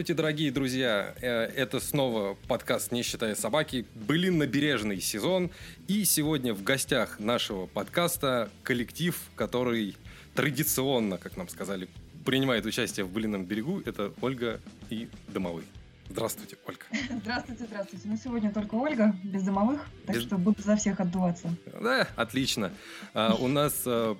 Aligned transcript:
Здравствуйте, 0.00 0.22
дорогие 0.22 0.50
друзья! 0.50 1.14
Э, 1.20 1.42
это 1.54 1.78
снова 1.78 2.34
подкаст 2.48 2.90
«Не 2.90 3.02
считая 3.02 3.34
собаки», 3.34 3.84
Былин 3.94 4.38
набережный 4.38 4.98
сезон. 4.98 5.50
И 5.88 6.06
сегодня 6.06 6.54
в 6.54 6.62
гостях 6.62 7.20
нашего 7.20 7.66
подкаста 7.66 8.50
коллектив, 8.62 9.14
который 9.36 9.94
традиционно, 10.34 11.18
как 11.18 11.36
нам 11.36 11.50
сказали, 11.50 11.86
принимает 12.24 12.64
участие 12.64 13.04
в 13.04 13.10
«Былином 13.12 13.44
берегу». 13.44 13.82
Это 13.84 14.10
Ольга 14.22 14.58
и 14.88 15.06
Домовой. 15.28 15.64
Здравствуйте, 16.08 16.56
Ольга. 16.66 16.80
Здравствуйте, 17.20 17.66
здравствуйте. 17.66 18.08
Ну, 18.08 18.16
сегодня 18.16 18.50
только 18.50 18.76
Ольга, 18.76 19.14
без 19.22 19.42
домовых, 19.42 19.86
так 20.06 20.16
без... 20.16 20.22
что 20.22 20.38
буду 20.38 20.62
за 20.62 20.76
всех 20.76 20.98
отдуваться. 21.00 21.54
Да, 21.78 22.08
отлично. 22.16 22.72
А, 23.12 23.34
у 23.34 23.48
нас 23.48 23.82
а, 23.84 24.16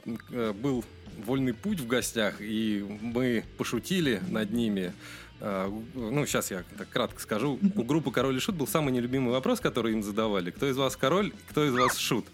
был 0.53 0.84
вольный 1.25 1.55
путь 1.55 1.81
в 1.81 1.87
гостях, 1.87 2.37
и 2.41 2.84
мы 3.00 3.44
пошутили 3.56 4.20
над 4.28 4.50
ними 4.50 4.92
ну, 5.41 6.27
сейчас 6.27 6.50
я 6.50 6.62
так 6.77 6.88
кратко 6.88 7.20
скажу. 7.20 7.58
У 7.74 7.83
группы 7.83 8.10
«Король 8.10 8.36
и 8.36 8.41
Шут» 8.41 8.56
был 8.56 8.66
самый 8.66 8.92
нелюбимый 8.92 9.33
вопрос, 9.33 9.60
который 9.60 9.92
им 9.92 10.02
задавали. 10.02 10.50
Кто 10.50 10.69
из 10.69 10.77
вас 10.77 10.97
король, 10.97 11.32
кто 11.48 11.64
из 11.64 11.72
вас 11.72 11.97
шут? 11.97 12.27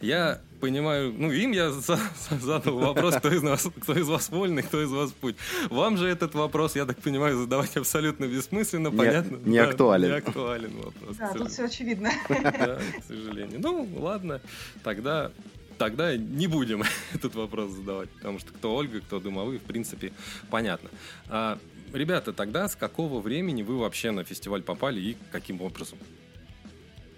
Я 0.00 0.40
понимаю, 0.60 1.12
ну, 1.16 1.32
им 1.32 1.50
я 1.50 1.72
задал 1.72 2.78
вопрос, 2.78 3.16
кто 3.16 3.30
из, 3.30 3.42
нас, 3.42 3.68
кто 3.80 3.94
из 3.94 4.08
вас 4.08 4.28
вольный, 4.28 4.62
кто 4.62 4.80
из 4.80 4.90
вас 4.90 5.10
путь. 5.10 5.34
Вам 5.70 5.96
же 5.96 6.06
этот 6.06 6.34
вопрос, 6.34 6.76
я 6.76 6.86
так 6.86 6.98
понимаю, 6.98 7.36
задавать 7.36 7.76
абсолютно 7.76 8.26
бессмысленно, 8.26 8.88
не, 8.88 8.96
понятно? 8.96 9.36
Не 9.44 9.58
да, 9.58 9.68
актуален. 9.68 10.08
Не 10.08 10.16
актуален 10.16 10.76
вопрос. 10.76 11.16
Да, 11.16 11.32
тут 11.32 11.50
все 11.50 11.64
очевидно. 11.64 12.10
Да, 12.28 12.78
к 13.00 13.04
сожалению. 13.08 13.60
Ну, 13.60 13.88
ладно, 13.98 14.40
тогда 14.84 15.32
тогда 15.78 16.16
не 16.16 16.46
будем 16.46 16.84
этот 17.14 17.34
вопрос 17.34 17.72
задавать, 17.72 18.10
потому 18.10 18.38
что 18.38 18.52
кто 18.52 18.76
Ольга, 18.76 19.00
кто 19.00 19.18
Дымовые, 19.18 19.58
в 19.58 19.62
принципе, 19.62 20.12
понятно. 20.48 20.90
А, 21.28 21.58
Ребята, 21.92 22.32
тогда 22.32 22.68
с 22.68 22.74
какого 22.74 23.20
времени 23.20 23.62
вы 23.62 23.78
вообще 23.78 24.12
на 24.12 24.24
фестиваль 24.24 24.62
попали 24.62 25.00
и 25.00 25.16
каким 25.30 25.60
образом? 25.60 25.98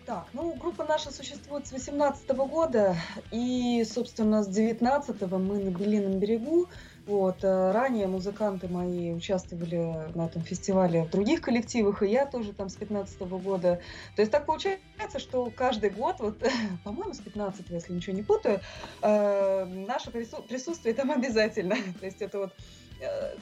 Так, 0.04 0.26
ну, 0.34 0.52
группа 0.54 0.84
наша 0.84 1.10
существует 1.12 1.66
с 1.66 1.72
18 1.72 2.28
года, 2.30 2.94
и, 3.30 3.84
собственно, 3.88 4.42
с 4.42 4.48
19 4.48 5.22
мы 5.22 5.58
на 5.60 5.70
Белином 5.70 6.18
берегу. 6.18 6.68
Вот, 7.06 7.44
э, 7.44 7.72
ранее 7.72 8.06
музыканты 8.06 8.66
мои 8.66 9.12
участвовали 9.12 10.10
на 10.14 10.26
этом 10.26 10.42
фестивале 10.42 11.04
в 11.04 11.10
других 11.10 11.42
коллективах, 11.42 12.02
и 12.02 12.08
я 12.08 12.26
тоже 12.26 12.52
там 12.52 12.68
с 12.68 12.76
15 12.76 13.20
года. 13.38 13.80
То 14.16 14.22
есть 14.22 14.32
так 14.32 14.46
получается, 14.46 15.18
что 15.18 15.50
каждый 15.54 15.90
год, 15.90 16.16
вот, 16.18 16.36
по-моему, 16.84 17.14
с 17.14 17.18
15 17.18 17.70
если 17.70 17.92
ничего 17.92 18.16
не 18.16 18.22
путаю, 18.22 18.60
э, 19.02 19.64
наше 19.64 20.10
присутствие 20.10 20.94
там 20.94 21.10
обязательно. 21.10 21.76
То 22.00 22.06
есть 22.06 22.20
это 22.20 22.38
вот 22.38 22.52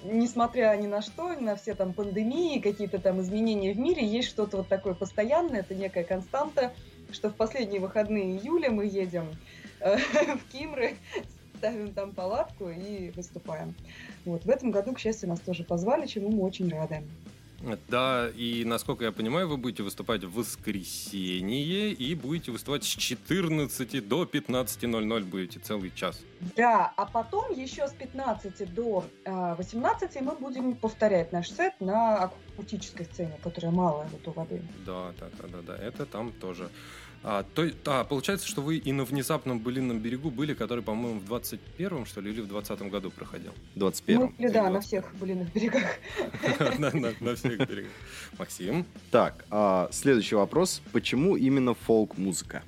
несмотря 0.05 0.77
ни 0.77 0.87
на 0.87 1.03
что, 1.03 1.35
на 1.35 1.57
все 1.57 1.75
там 1.75 1.93
пандемии, 1.93 2.61
какие-то 2.61 2.99
там 2.99 3.21
изменения 3.21 3.73
в 3.73 3.79
мире, 3.79 4.07
есть 4.07 4.29
что-то 4.29 4.59
вот 4.59 4.69
такое 4.69 4.95
постоянное, 4.95 5.61
это 5.61 5.75
некая 5.75 6.05
константа, 6.05 6.73
что 7.11 7.31
в 7.31 7.35
последние 7.35 7.81
выходные 7.81 8.37
июля 8.39 8.71
мы 8.71 8.87
едем 8.87 9.37
э, 9.81 9.97
в 10.37 10.53
Кимры, 10.53 10.97
ставим 11.63 11.93
там 11.93 12.13
палатку 12.13 12.71
и 12.71 13.11
выступаем. 13.11 13.75
Вот. 14.25 14.45
В 14.45 14.51
этом 14.51 14.73
году, 14.73 14.93
к 14.95 14.99
счастью, 14.99 15.29
нас 15.29 15.39
тоже 15.39 15.63
позвали, 15.63 16.07
чему 16.07 16.31
мы 16.31 16.43
очень 16.43 16.69
рады. 16.69 17.03
Да, 17.89 18.29
и 18.37 18.65
насколько 18.65 19.05
я 19.05 19.13
понимаю, 19.13 19.49
вы 19.49 19.57
будете 19.57 19.83
выступать 19.83 20.25
в 20.25 20.33
воскресенье 20.33 21.93
и 21.93 22.15
будете 22.15 22.51
выступать 22.51 22.85
с 22.85 22.89
14 22.89 24.09
до 24.09 24.25
15.00 24.25 25.25
будете 25.25 25.61
целый 25.61 25.93
час. 25.95 26.21
Да, 26.57 26.93
а 26.97 27.07
потом 27.07 27.53
еще 27.53 27.87
с 27.87 27.93
15 27.93 28.75
до 28.75 29.05
18 29.25 30.17
а, 30.17 30.23
мы 30.23 30.35
будем 30.35 30.75
повторять 30.75 31.33
наш 31.33 31.51
сет 31.51 31.75
на 31.81 32.31
акустической 32.57 33.07
сцене, 33.07 33.39
которая 33.43 33.73
малая 33.73 34.09
вот 34.09 34.27
у 34.27 34.33
воды. 34.33 34.63
Да, 34.85 35.13
да, 35.21 35.29
да, 35.39 35.49
да, 35.49 35.63
да, 35.63 35.77
это 35.77 36.05
там 36.05 36.33
тоже. 36.33 36.69
А, 37.25 37.45
то, 37.55 37.71
а, 37.87 38.05
получается, 38.05 38.49
что 38.49 38.63
вы 38.63 38.79
и 38.79 38.93
на 38.93 39.05
внезапном 39.05 39.61
былинном 39.61 40.01
берегу 40.01 40.31
были, 40.31 40.55
который, 40.55 40.83
по-моему, 40.83 41.21
в 41.21 41.33
21-м, 41.33 42.05
что 42.05 42.21
ли, 42.21 42.33
или 42.33 42.41
в 42.41 42.53
20-м 42.53 42.91
году 42.91 43.11
проходил? 43.11 43.53
21-м. 43.77 44.35
Ну, 44.39 44.53
да, 44.53 44.69
на 44.71 44.81
всех 44.81 45.15
былинных 45.15 45.53
берегах. 45.53 45.85
На 47.21 47.35
всех 47.37 47.59
берегах. 47.59 47.93
Максим? 48.39 48.85
Так, 49.11 49.45
а, 49.51 49.89
следующий 49.93 50.35
вопрос. 50.35 50.83
Почему 50.93 51.37
именно 51.37 51.75
фолк-музыка? 51.75 52.63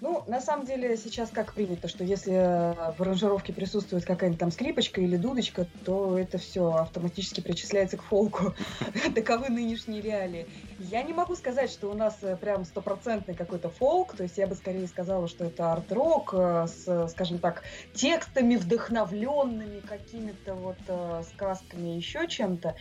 Ну, 0.00 0.24
на 0.26 0.40
самом 0.40 0.66
деле, 0.66 0.96
сейчас 0.96 1.30
как 1.30 1.54
принято, 1.54 1.88
что 1.88 2.04
если 2.04 2.32
в 2.32 3.00
аранжировке 3.00 3.52
присутствует 3.52 4.04
какая-нибудь 4.04 4.40
там 4.40 4.50
скрипочка 4.50 5.00
или 5.00 5.16
дудочка, 5.16 5.66
то 5.84 6.18
это 6.18 6.38
все 6.38 6.72
автоматически 6.72 7.40
причисляется 7.40 7.96
к 7.96 8.02
фолку. 8.02 8.54
Таковы 9.14 9.48
нынешние 9.48 10.00
реалии. 10.00 10.46
Я 10.78 11.02
не 11.02 11.12
могу 11.12 11.34
сказать, 11.34 11.70
что 11.70 11.90
у 11.90 11.94
нас 11.94 12.16
э, 12.22 12.36
прям 12.36 12.64
стопроцентный 12.64 13.34
какой-то 13.34 13.68
фолк, 13.68 14.14
то 14.14 14.22
есть 14.22 14.38
я 14.38 14.46
бы 14.46 14.54
скорее 14.54 14.86
сказала, 14.86 15.26
что 15.28 15.44
это 15.44 15.72
арт-рок 15.72 16.34
э, 16.34 16.66
с, 16.66 17.08
скажем 17.08 17.38
так, 17.38 17.62
текстами 17.94 18.56
вдохновленными 18.56 19.80
какими-то 19.80 20.54
вот 20.54 20.78
э, 20.86 21.22
сказками, 21.32 21.88
еще 21.88 22.28
чем-то. 22.28 22.76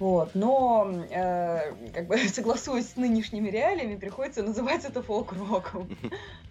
Вот. 0.00 0.34
Но, 0.34 0.90
э, 1.10 1.74
как 1.92 2.06
бы 2.08 2.18
согласуясь 2.28 2.90
с 2.90 2.96
нынешними 2.96 3.48
реалиями, 3.50 3.96
приходится 3.96 4.42
называть 4.42 4.84
это 4.84 5.02
фолк-роком. 5.02 5.96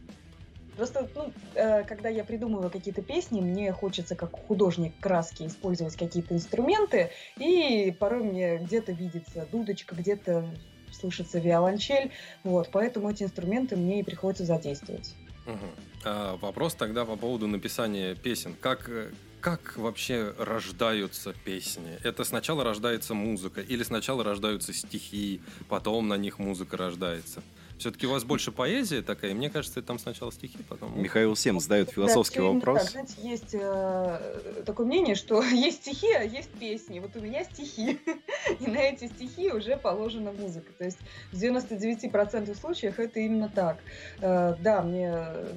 Просто, 0.76 1.10
ну, 1.16 1.34
э, 1.56 1.84
когда 1.84 2.10
я 2.10 2.24
придумываю 2.24 2.70
какие-то 2.70 3.02
песни, 3.02 3.42
мне 3.42 3.72
хочется 3.74 4.16
как 4.16 4.32
художник 4.32 4.94
краски 5.00 5.44
использовать 5.44 5.96
какие-то 5.96 6.34
инструменты, 6.34 7.10
и 7.38 7.96
порой 8.00 8.24
мне 8.24 8.58
где-то 8.58 8.92
видится 8.92 9.46
дудочка, 9.52 9.96
где-то 9.96 10.50
слышится 10.92 11.40
виолончель, 11.40 12.12
вот, 12.44 12.70
поэтому 12.72 13.10
эти 13.10 13.24
инструменты 13.24 13.76
мне 13.76 14.00
и 14.00 14.04
приходится 14.04 14.46
задействовать. 14.46 15.16
Угу. 15.46 15.68
А, 16.06 16.38
вопрос 16.38 16.76
тогда 16.76 17.06
по 17.06 17.16
поводу 17.16 17.48
написания 17.48 18.16
песен. 18.16 18.56
Как, 18.60 18.90
э, 18.90 19.12
как 19.42 19.78
вообще 19.78 20.34
рождаются 20.38 21.34
песни? 21.34 21.98
Это 22.04 22.24
сначала 22.24 22.64
рождается 22.64 23.14
музыка 23.14 23.62
или 23.62 23.84
сначала 23.84 24.24
рождаются 24.24 24.74
стихи, 24.74 25.42
потом 25.68 26.08
на 26.08 26.18
них 26.18 26.40
музыка 26.40 26.78
рождается? 26.78 27.42
Все-таки 27.80 28.08
у 28.08 28.12
вас 28.12 28.26
больше 28.26 28.52
поэзия 28.52 29.02
такая, 29.02 29.34
мне 29.34 29.50
кажется, 29.50 29.82
там 29.82 30.00
сначала 30.00 30.34
стихи, 30.34 30.58
потом... 30.68 31.02
Михаил 31.02 31.34
Сем 31.38 31.62
задает 31.62 31.90
философский 31.90 32.40
да, 32.40 32.46
вопрос. 32.48 32.82
Так, 32.82 32.90
знаете, 32.92 33.14
есть 33.24 33.56
э, 33.56 34.64
такое 34.66 34.86
мнение, 34.86 35.16
что 35.16 35.42
есть 35.44 35.84
стихи, 35.84 36.12
а 36.12 36.22
есть 36.22 36.50
песни. 36.50 37.00
Вот 37.00 37.16
у 37.16 37.22
меня 37.22 37.46
стихи, 37.46 37.98
и 38.60 38.68
на 38.68 38.80
эти 38.80 39.08
стихи 39.08 39.54
уже 39.54 39.78
положена 39.78 40.34
музыка. 40.34 40.74
То 40.78 40.84
есть 40.84 40.98
в 41.32 41.42
99% 41.42 42.54
случаев 42.60 43.00
это 43.00 43.22
именно 43.22 43.48
так. 43.48 43.78
Э, 44.20 44.56
да, 44.60 44.82
мне 44.82 45.16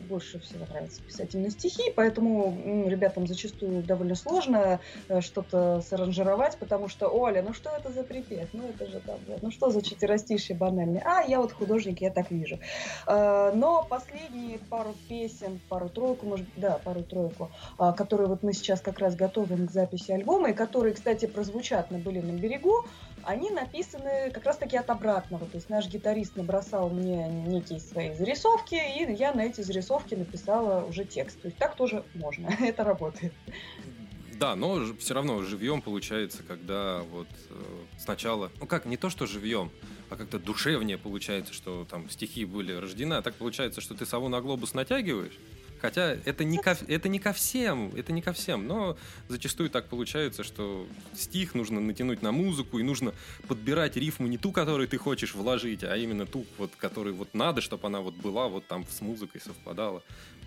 больше 0.09 0.39
всего 0.39 0.65
нравится 0.67 1.03
писать 1.03 1.35
именно 1.35 1.51
стихи, 1.51 1.93
поэтому 1.97 2.57
ну, 2.65 2.89
ребятам 2.89 3.27
зачастую 3.27 3.83
довольно 3.83 4.15
сложно 4.15 4.79
э, 5.09 5.21
что-то 5.23 5.83
саранжировать, 5.89 6.57
потому 6.59 6.89
что, 6.89 7.09
Оля, 7.09 7.43
ну 7.43 7.53
что 7.53 7.71
это 7.71 7.91
за 7.91 8.05
припев? 8.05 8.49
Ну 8.53 8.69
это 8.69 8.87
же 8.89 9.01
там, 9.01 9.19
ну 9.41 9.51
что 9.51 9.71
за 9.71 9.83
четверостишие 9.83 10.57
банальное? 10.57 11.03
А, 11.05 11.25
я 11.25 11.41
вот 11.41 11.51
художник, 11.51 12.01
я 12.01 12.12
так 12.13 12.31
вижу. 12.31 12.59
Э, 13.07 13.53
но 13.55 13.87
последние 13.89 14.59
пару 14.59 14.95
песен, 15.09 15.61
пару-тройку, 15.69 16.27
может 16.27 16.47
быть, 16.47 16.61
да, 16.61 16.79
пару-тройку, 16.85 17.51
а, 17.79 17.93
которые 17.93 18.29
вот 18.29 18.43
мы 18.43 18.53
сейчас 18.53 18.81
как 18.81 18.99
раз 18.99 19.17
готовим 19.17 19.67
к 19.67 19.71
записи 19.71 20.13
альбома, 20.13 20.51
и 20.51 20.55
которые, 20.55 20.95
кстати, 20.95 21.27
прозвучат 21.27 21.91
на 21.91 21.99
Былином 21.99 22.37
берегу, 22.37 22.87
они 23.25 23.51
написаны 23.51 24.31
как 24.33 24.45
раз-таки 24.45 24.77
от 24.77 24.91
обратного. 24.91 25.47
То 25.47 25.57
есть 25.57 25.71
наш 25.71 25.89
гитарист 25.89 26.37
набросал 26.37 26.91
мне 26.91 27.29
некие 27.29 27.81
свои 27.81 28.15
зарисовки, 28.15 28.75
и 28.75 29.13
я 29.13 29.33
на 29.33 29.43
эти 29.43 29.61
зарисовки 29.61 30.15
написала 30.15 30.85
уже 30.85 31.05
текст. 31.05 31.41
То 31.41 31.49
есть 31.49 31.59
так 31.59 31.75
тоже 31.77 32.05
можно, 32.15 32.49
это 32.61 32.85
работает. 32.85 33.33
Да, 34.39 34.57
но 34.57 34.81
все 34.99 35.15
равно 35.15 35.43
живьем 35.43 35.81
получается, 35.83 36.43
когда 36.43 37.03
вот 37.13 37.29
э, 37.51 37.55
сначала, 37.97 38.51
ну 38.59 38.67
как, 38.67 38.87
не 38.87 38.97
то 38.97 39.09
что 39.09 39.27
живьем, 39.27 39.71
а 40.13 40.17
как-то 40.17 40.39
душевнее 40.39 40.99
получается, 40.99 41.55
что 41.55 41.87
там 41.91 42.11
стихи 42.11 42.45
были 42.45 42.73
рождены, 42.73 43.15
а 43.15 43.23
так 43.23 43.35
получается, 43.35 43.81
что 43.81 43.95
ты 43.95 44.05
сову 44.05 44.29
на 44.29 44.41
глобус 44.41 44.75
натягиваешь, 44.75 45.39
Хотя 45.83 46.17
это 46.25 46.45
не, 46.45 46.59
ко, 46.59 46.79
это 46.87 47.09
не 47.09 47.19
ко 47.19 47.33
всем, 47.33 47.93
это 47.97 48.13
не 48.13 48.23
ко 48.23 48.33
всем, 48.33 48.69
но 48.69 48.97
зачастую 49.27 49.69
так 49.69 49.89
получается, 49.89 50.45
что 50.45 50.87
стих 51.13 51.57
нужно 51.57 51.81
натянуть 51.81 52.23
на 52.23 52.31
музыку, 52.31 52.79
и 52.79 52.85
нужно 52.85 53.13
подбирать 53.49 53.97
рифму 53.97 54.29
не 54.29 54.39
ту, 54.39 54.53
которую 54.53 54.87
ты 54.87 54.97
хочешь 54.97 55.35
вложить, 55.35 55.83
а 55.83 55.97
именно 55.97 56.25
ту, 56.25 56.47
вот, 56.57 56.71
которую 56.79 57.17
вот 57.17 57.35
надо, 57.35 57.61
чтобы 57.61 57.89
она 57.89 58.01
вот 58.01 58.15
была 58.15 58.47
вот 58.47 58.65
там 58.69 58.87
с 58.89 59.01
музыкой 59.01 59.41
совпадала. 59.41 60.05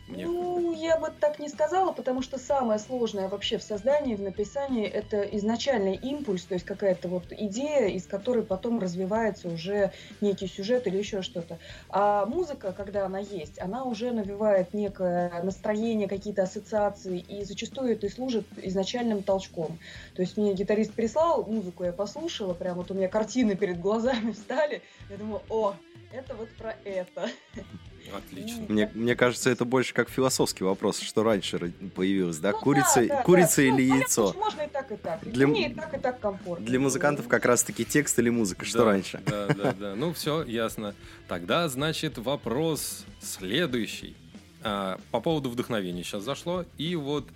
Мне... 0.07 0.27
Ну, 0.27 0.71
я 0.73 0.97
бы 0.97 1.11
так 1.19 1.39
не 1.39 1.49
сказала, 1.49 1.91
потому 1.91 2.21
что 2.21 2.37
самое 2.37 2.79
сложное 2.79 3.27
вообще 3.27 3.57
в 3.57 3.63
создании, 3.63 4.15
в 4.15 4.21
написании, 4.21 4.85
это 4.85 5.21
изначальный 5.21 5.95
импульс, 5.95 6.43
то 6.43 6.53
есть 6.53 6.65
какая-то 6.65 7.07
вот 7.07 7.25
идея, 7.31 7.87
из 7.87 8.05
которой 8.05 8.43
потом 8.43 8.79
развивается 8.79 9.47
уже 9.47 9.91
некий 10.21 10.47
сюжет 10.47 10.85
или 10.85 10.97
еще 10.97 11.23
что-то. 11.23 11.57
А 11.89 12.27
музыка, 12.27 12.71
когда 12.71 13.05
она 13.05 13.19
есть, 13.19 13.59
она 13.59 13.83
уже 13.83 14.11
навевает 14.11 14.73
некое 14.75 15.41
настроение, 15.41 16.07
какие-то 16.07 16.43
ассоциации, 16.43 17.19
и 17.19 17.43
зачастую 17.43 17.93
это 17.93 18.05
и 18.05 18.09
служит 18.09 18.45
изначальным 18.57 19.23
толчком. 19.23 19.79
То 20.15 20.21
есть 20.21 20.37
мне 20.37 20.53
гитарист 20.53 20.93
прислал 20.93 21.45
музыку, 21.45 21.83
я 21.83 21.91
послушала, 21.91 22.53
прям 22.53 22.77
вот 22.77 22.91
у 22.91 22.93
меня 22.93 23.07
картины 23.07 23.55
перед 23.55 23.79
глазами 23.79 24.31
встали, 24.33 24.83
я 25.09 25.17
думаю, 25.17 25.41
о, 25.49 25.73
это 26.11 26.35
вот 26.35 26.49
про 26.57 26.75
это. 26.83 27.29
Отлично. 28.13 28.65
Мне, 28.67 28.89
мне 28.93 29.15
кажется, 29.15 29.49
это 29.49 29.65
больше 29.65 29.93
как 29.93 30.09
философский 30.09 30.63
вопрос, 30.63 30.99
что 30.99 31.23
раньше 31.23 31.73
появилось, 31.95 32.37
да? 32.37 32.51
Ну, 32.51 32.59
курица, 32.59 33.01
да, 33.01 33.07
да, 33.07 33.23
курица 33.23 33.57
да. 33.57 33.63
или 33.63 33.89
ну, 33.89 33.95
яйцо? 33.97 34.33
Понятно, 34.33 34.41
можно 34.41 34.61
и 34.61 34.67
так, 34.67 34.91
и 34.91 34.95
так. 34.95 35.19
Для, 35.23 35.47
Мне 35.47 35.69
и 35.69 35.73
так, 35.73 35.93
и 35.93 35.99
так 35.99 36.19
комфортно. 36.19 36.65
Для 36.65 36.79
музыкантов 36.79 37.27
как 37.27 37.45
раз-таки 37.45 37.85
текст 37.85 38.17
или 38.19 38.29
музыка, 38.29 38.65
что 38.65 38.79
да, 38.79 38.85
раньше? 38.85 39.21
Да, 39.25 39.47
да, 39.47 39.73
да. 39.73 39.95
Ну, 39.95 40.13
все, 40.13 40.43
ясно. 40.43 40.95
Тогда, 41.27 41.67
значит, 41.69 42.17
вопрос 42.17 43.05
следующий. 43.21 44.15
А, 44.63 44.99
по 45.11 45.19
поводу 45.19 45.49
вдохновения 45.49 46.03
сейчас 46.03 46.23
зашло. 46.23 46.65
И 46.77 46.95
вот 46.95 47.27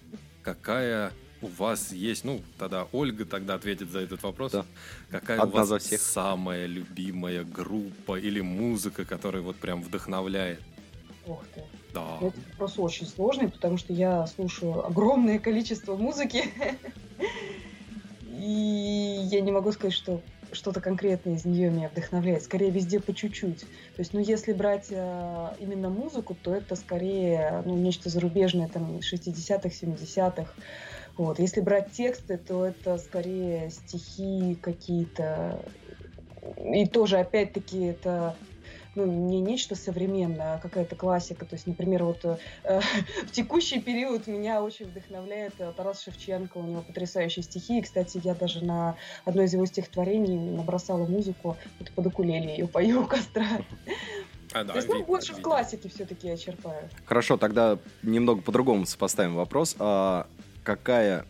какая 0.44 1.12
у 1.41 1.47
вас 1.47 1.91
есть, 1.91 2.24
ну, 2.25 2.41
тогда 2.57 2.88
Ольга 2.91 3.25
тогда 3.25 3.56
ответит 3.56 3.89
за 3.89 4.00
этот 4.00 4.24
вопрос. 4.24 4.51
Да. 4.51 4.65
Какая 5.09 5.39
Одна 5.39 5.53
у 5.53 5.57
вас 5.57 5.68
за 5.69 5.80
всех. 5.80 6.01
самая 6.01 6.65
любимая 6.65 7.44
группа 7.44 8.19
или 8.19 8.41
музыка, 8.41 9.06
которая 9.06 9.41
вот 9.41 9.56
прям 9.56 9.81
вдохновляет? 9.81 10.59
Ох 11.25 11.44
ты. 11.53 11.63
Да. 11.94 12.18
Это 12.21 12.38
вопрос 12.51 12.77
очень 12.77 13.07
сложный, 13.07 13.50
потому 13.50 13.77
что 13.77 13.94
я 13.94 14.27
слушаю 14.27 14.86
огромное 14.86 15.39
количество 15.39 15.95
музыки. 15.95 16.45
И 18.39 19.19
я 19.24 19.42
не 19.42 19.51
могу 19.51 19.71
сказать, 19.71 19.94
что 19.94 20.21
что-то 20.51 20.81
конкретное 20.81 21.35
из 21.35 21.45
нее 21.45 21.69
меня 21.69 21.89
вдохновляет. 21.89 22.44
Скорее, 22.44 22.71
везде 22.71 23.00
по 23.00 23.13
чуть-чуть. 23.13 23.59
То 23.59 24.00
есть, 24.00 24.13
ну, 24.13 24.19
если 24.19 24.53
брать 24.53 24.88
э, 24.89 25.50
именно 25.59 25.89
музыку, 25.89 26.35
то 26.42 26.53
это 26.53 26.75
скорее, 26.75 27.62
ну, 27.65 27.77
нечто 27.77 28.09
зарубежное, 28.09 28.68
там, 28.68 28.97
60-х, 28.97 29.69
70-х. 29.69 30.51
Вот. 31.19 31.38
Если 31.38 31.60
брать 31.60 31.92
тексты, 31.92 32.38
то 32.38 32.66
это 32.66 32.98
скорее 32.98 33.69
стихи 33.71 34.56
какие-то. 34.56 35.62
И 36.74 36.86
тоже, 36.86 37.18
опять-таки, 37.18 37.88
это 37.88 38.38
ну, 38.95 39.06
не 39.06 39.42
нечто 39.42 39.75
современное, 39.75 40.54
а 40.54 40.60
какая-то 40.60 40.95
классика. 40.95 41.45
То 41.45 41.56
есть, 41.56 41.68
например, 41.68 42.06
вот 42.06 42.24
э, 42.24 42.38
в 43.27 43.31
текущий 43.31 43.81
период 43.81 44.27
меня 44.27 44.63
очень 44.63 44.86
вдохновляет 44.86 45.56
э, 45.60 45.74
Тарас 45.75 46.01
Шевченко, 46.04 46.57
у 46.57 46.63
него 46.63 46.83
потрясающие 46.83 47.44
стихи. 47.44 47.80
И, 47.80 47.81
кстати, 47.81 48.21
я 48.24 48.33
даже 48.33 48.63
на 48.63 48.95
одно 49.25 49.44
из 49.44 49.51
его 49.51 49.66
стихотворений 49.66 50.39
набросала 50.39 51.06
музыку, 51.06 51.57
вот 51.80 51.92
под 51.92 52.07
укулеле 52.07 52.56
ее 52.56 52.68
пою 52.69 53.01
у 53.01 53.06
костра. 53.06 53.45
А, 54.51 54.63
да, 54.63 54.74
То 54.74 54.80
есть, 54.80 54.89
ну, 54.89 55.04
больше 55.04 55.27
видно. 55.33 55.42
в 55.42 55.44
классике 55.44 55.89
все-таки 55.89 56.27
я 56.27 56.36
черпаю. 56.36 56.89
Хорошо, 57.06 57.38
тогда 57.38 57.77
немного 58.01 58.42
по-другому 58.42 58.88
сопоставим 58.88 59.36
вопрос. 59.36 59.75
А 59.77 60.25
какая 60.69 61.25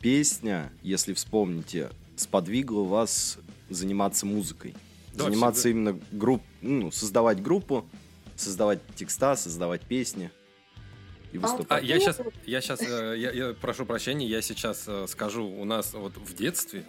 песня, 0.00 0.70
если 0.80 1.12
вспомните, 1.12 1.90
сподвигла 2.14 2.84
вас 2.84 3.36
заниматься 3.68 4.26
музыкой? 4.26 4.76
Да, 5.12 5.24
заниматься 5.24 5.62
всегда. 5.62 5.90
именно 5.90 6.00
групп, 6.12 6.40
ну, 6.60 6.92
создавать 6.92 7.42
группу, 7.42 7.84
создавать 8.36 8.78
текста, 8.94 9.34
создавать 9.34 9.80
песни 9.80 10.30
и 11.32 11.38
а 11.38 11.40
выступать. 11.40 11.82
А, 11.82 11.86
я 11.86 11.98
сейчас, 12.00 12.20
я 12.46 12.60
сейчас, 12.60 12.80
э, 12.82 13.14
я, 13.16 13.30
я 13.30 13.54
прошу 13.54 13.86
прощения, 13.86 14.26
я 14.26 14.42
сейчас 14.42 14.84
э, 14.86 15.06
скажу, 15.08 15.46
у 15.46 15.64
нас 15.64 15.92
вот 15.92 16.16
в 16.16 16.34
детстве, 16.34 16.84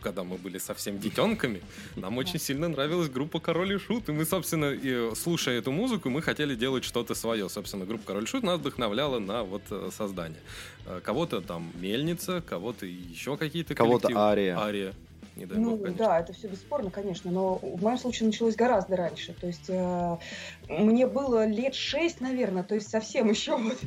когда 0.00 0.24
мы 0.24 0.36
были 0.36 0.58
совсем 0.58 0.98
детенками, 0.98 1.60
нам 1.96 2.18
очень 2.18 2.38
сильно 2.38 2.68
нравилась 2.68 3.08
группа 3.08 3.40
Король 3.40 3.74
и 3.74 3.78
Шут, 3.78 4.08
и 4.08 4.12
мы, 4.12 4.24
собственно, 4.24 4.72
и, 4.72 5.14
слушая 5.14 5.58
эту 5.58 5.72
музыку, 5.72 6.08
мы 6.10 6.22
хотели 6.22 6.54
делать 6.54 6.84
что-то 6.84 7.14
свое. 7.14 7.48
Собственно, 7.48 7.84
группа 7.84 8.06
Король 8.06 8.24
и 8.24 8.26
Шут 8.26 8.42
нас 8.42 8.58
вдохновляла 8.58 9.18
на 9.18 9.42
вот 9.42 9.62
э, 9.70 9.90
создание. 9.96 10.40
Кого-то 11.04 11.40
там 11.40 11.70
Мельница, 11.74 12.42
кого-то 12.42 12.86
еще 12.86 13.36
какие-то 13.36 13.74
Кого-то 13.74 14.08
Ария. 14.16 14.58
Ария 14.58 14.94
не 15.36 15.46
дай 15.46 15.58
ну, 15.58 15.76
бог, 15.76 15.94
да, 15.96 16.20
это 16.20 16.32
все 16.32 16.48
бесспорно, 16.48 16.90
конечно, 16.90 17.30
но 17.30 17.54
в 17.56 17.82
моем 17.82 17.98
случае 17.98 18.26
началось 18.26 18.56
гораздо 18.56 18.96
раньше. 18.96 19.32
То 19.32 19.46
есть 19.46 19.68
э, 19.68 20.16
мне 20.68 21.06
было 21.06 21.46
лет 21.46 21.74
шесть, 21.74 22.20
наверное, 22.20 22.62
то 22.62 22.74
есть 22.74 22.90
совсем 22.90 23.28
еще 23.30 23.56
вот 23.56 23.78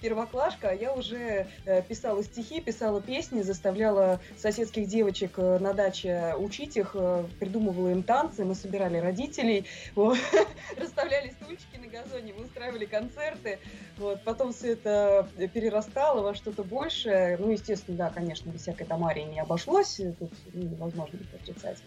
первоклашка, 0.00 0.70
а 0.70 0.72
я 0.72 0.94
уже 0.94 1.46
э, 1.64 1.82
писала 1.82 2.22
стихи, 2.22 2.60
писала 2.60 3.00
песни, 3.00 3.42
заставляла 3.42 4.20
соседских 4.36 4.88
девочек 4.88 5.32
э, 5.36 5.58
на 5.58 5.72
даче 5.72 6.34
учить 6.38 6.76
их, 6.76 6.92
э, 6.94 7.24
придумывала 7.38 7.90
им 7.90 8.02
танцы, 8.02 8.44
мы 8.44 8.54
собирали 8.54 8.98
родителей, 8.98 9.66
вот, 9.94 10.18
расставляли 10.76 11.30
стульчики 11.30 11.76
на 11.76 11.88
газоне, 11.88 12.34
мы 12.36 12.44
устраивали 12.44 12.86
концерты, 12.86 13.58
вот, 13.98 14.22
потом 14.24 14.52
все 14.52 14.72
это 14.72 15.28
перерастало 15.52 16.22
во 16.22 16.34
что-то 16.34 16.64
большее, 16.64 17.36
ну, 17.38 17.50
естественно, 17.50 17.96
да, 17.96 18.10
конечно, 18.10 18.50
без 18.50 18.62
всякой 18.62 18.86
тамарии 18.86 19.22
не 19.22 19.40
обошлось, 19.40 20.00
тут 20.18 20.32
невозможно 20.52 21.18
это 21.20 21.36
отрицать. 21.42 21.78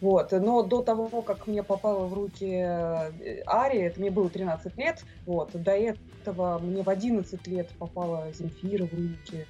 Вот. 0.00 0.32
Но 0.32 0.62
до 0.62 0.82
того, 0.82 1.22
как 1.22 1.46
мне 1.46 1.62
попало 1.62 2.06
в 2.06 2.14
руки 2.14 2.46
э, 2.46 3.42
Ари, 3.46 3.80
это 3.82 4.00
мне 4.00 4.10
было 4.10 4.28
13 4.28 4.76
лет, 4.76 5.04
вот, 5.26 5.50
до 5.52 5.72
этого 5.72 6.58
мне 6.58 6.82
в 6.82 6.88
11 6.88 7.46
лет 7.46 7.68
попала 7.78 8.30
Земфира 8.32 8.86
в 8.86 8.92
руки, 8.92 9.46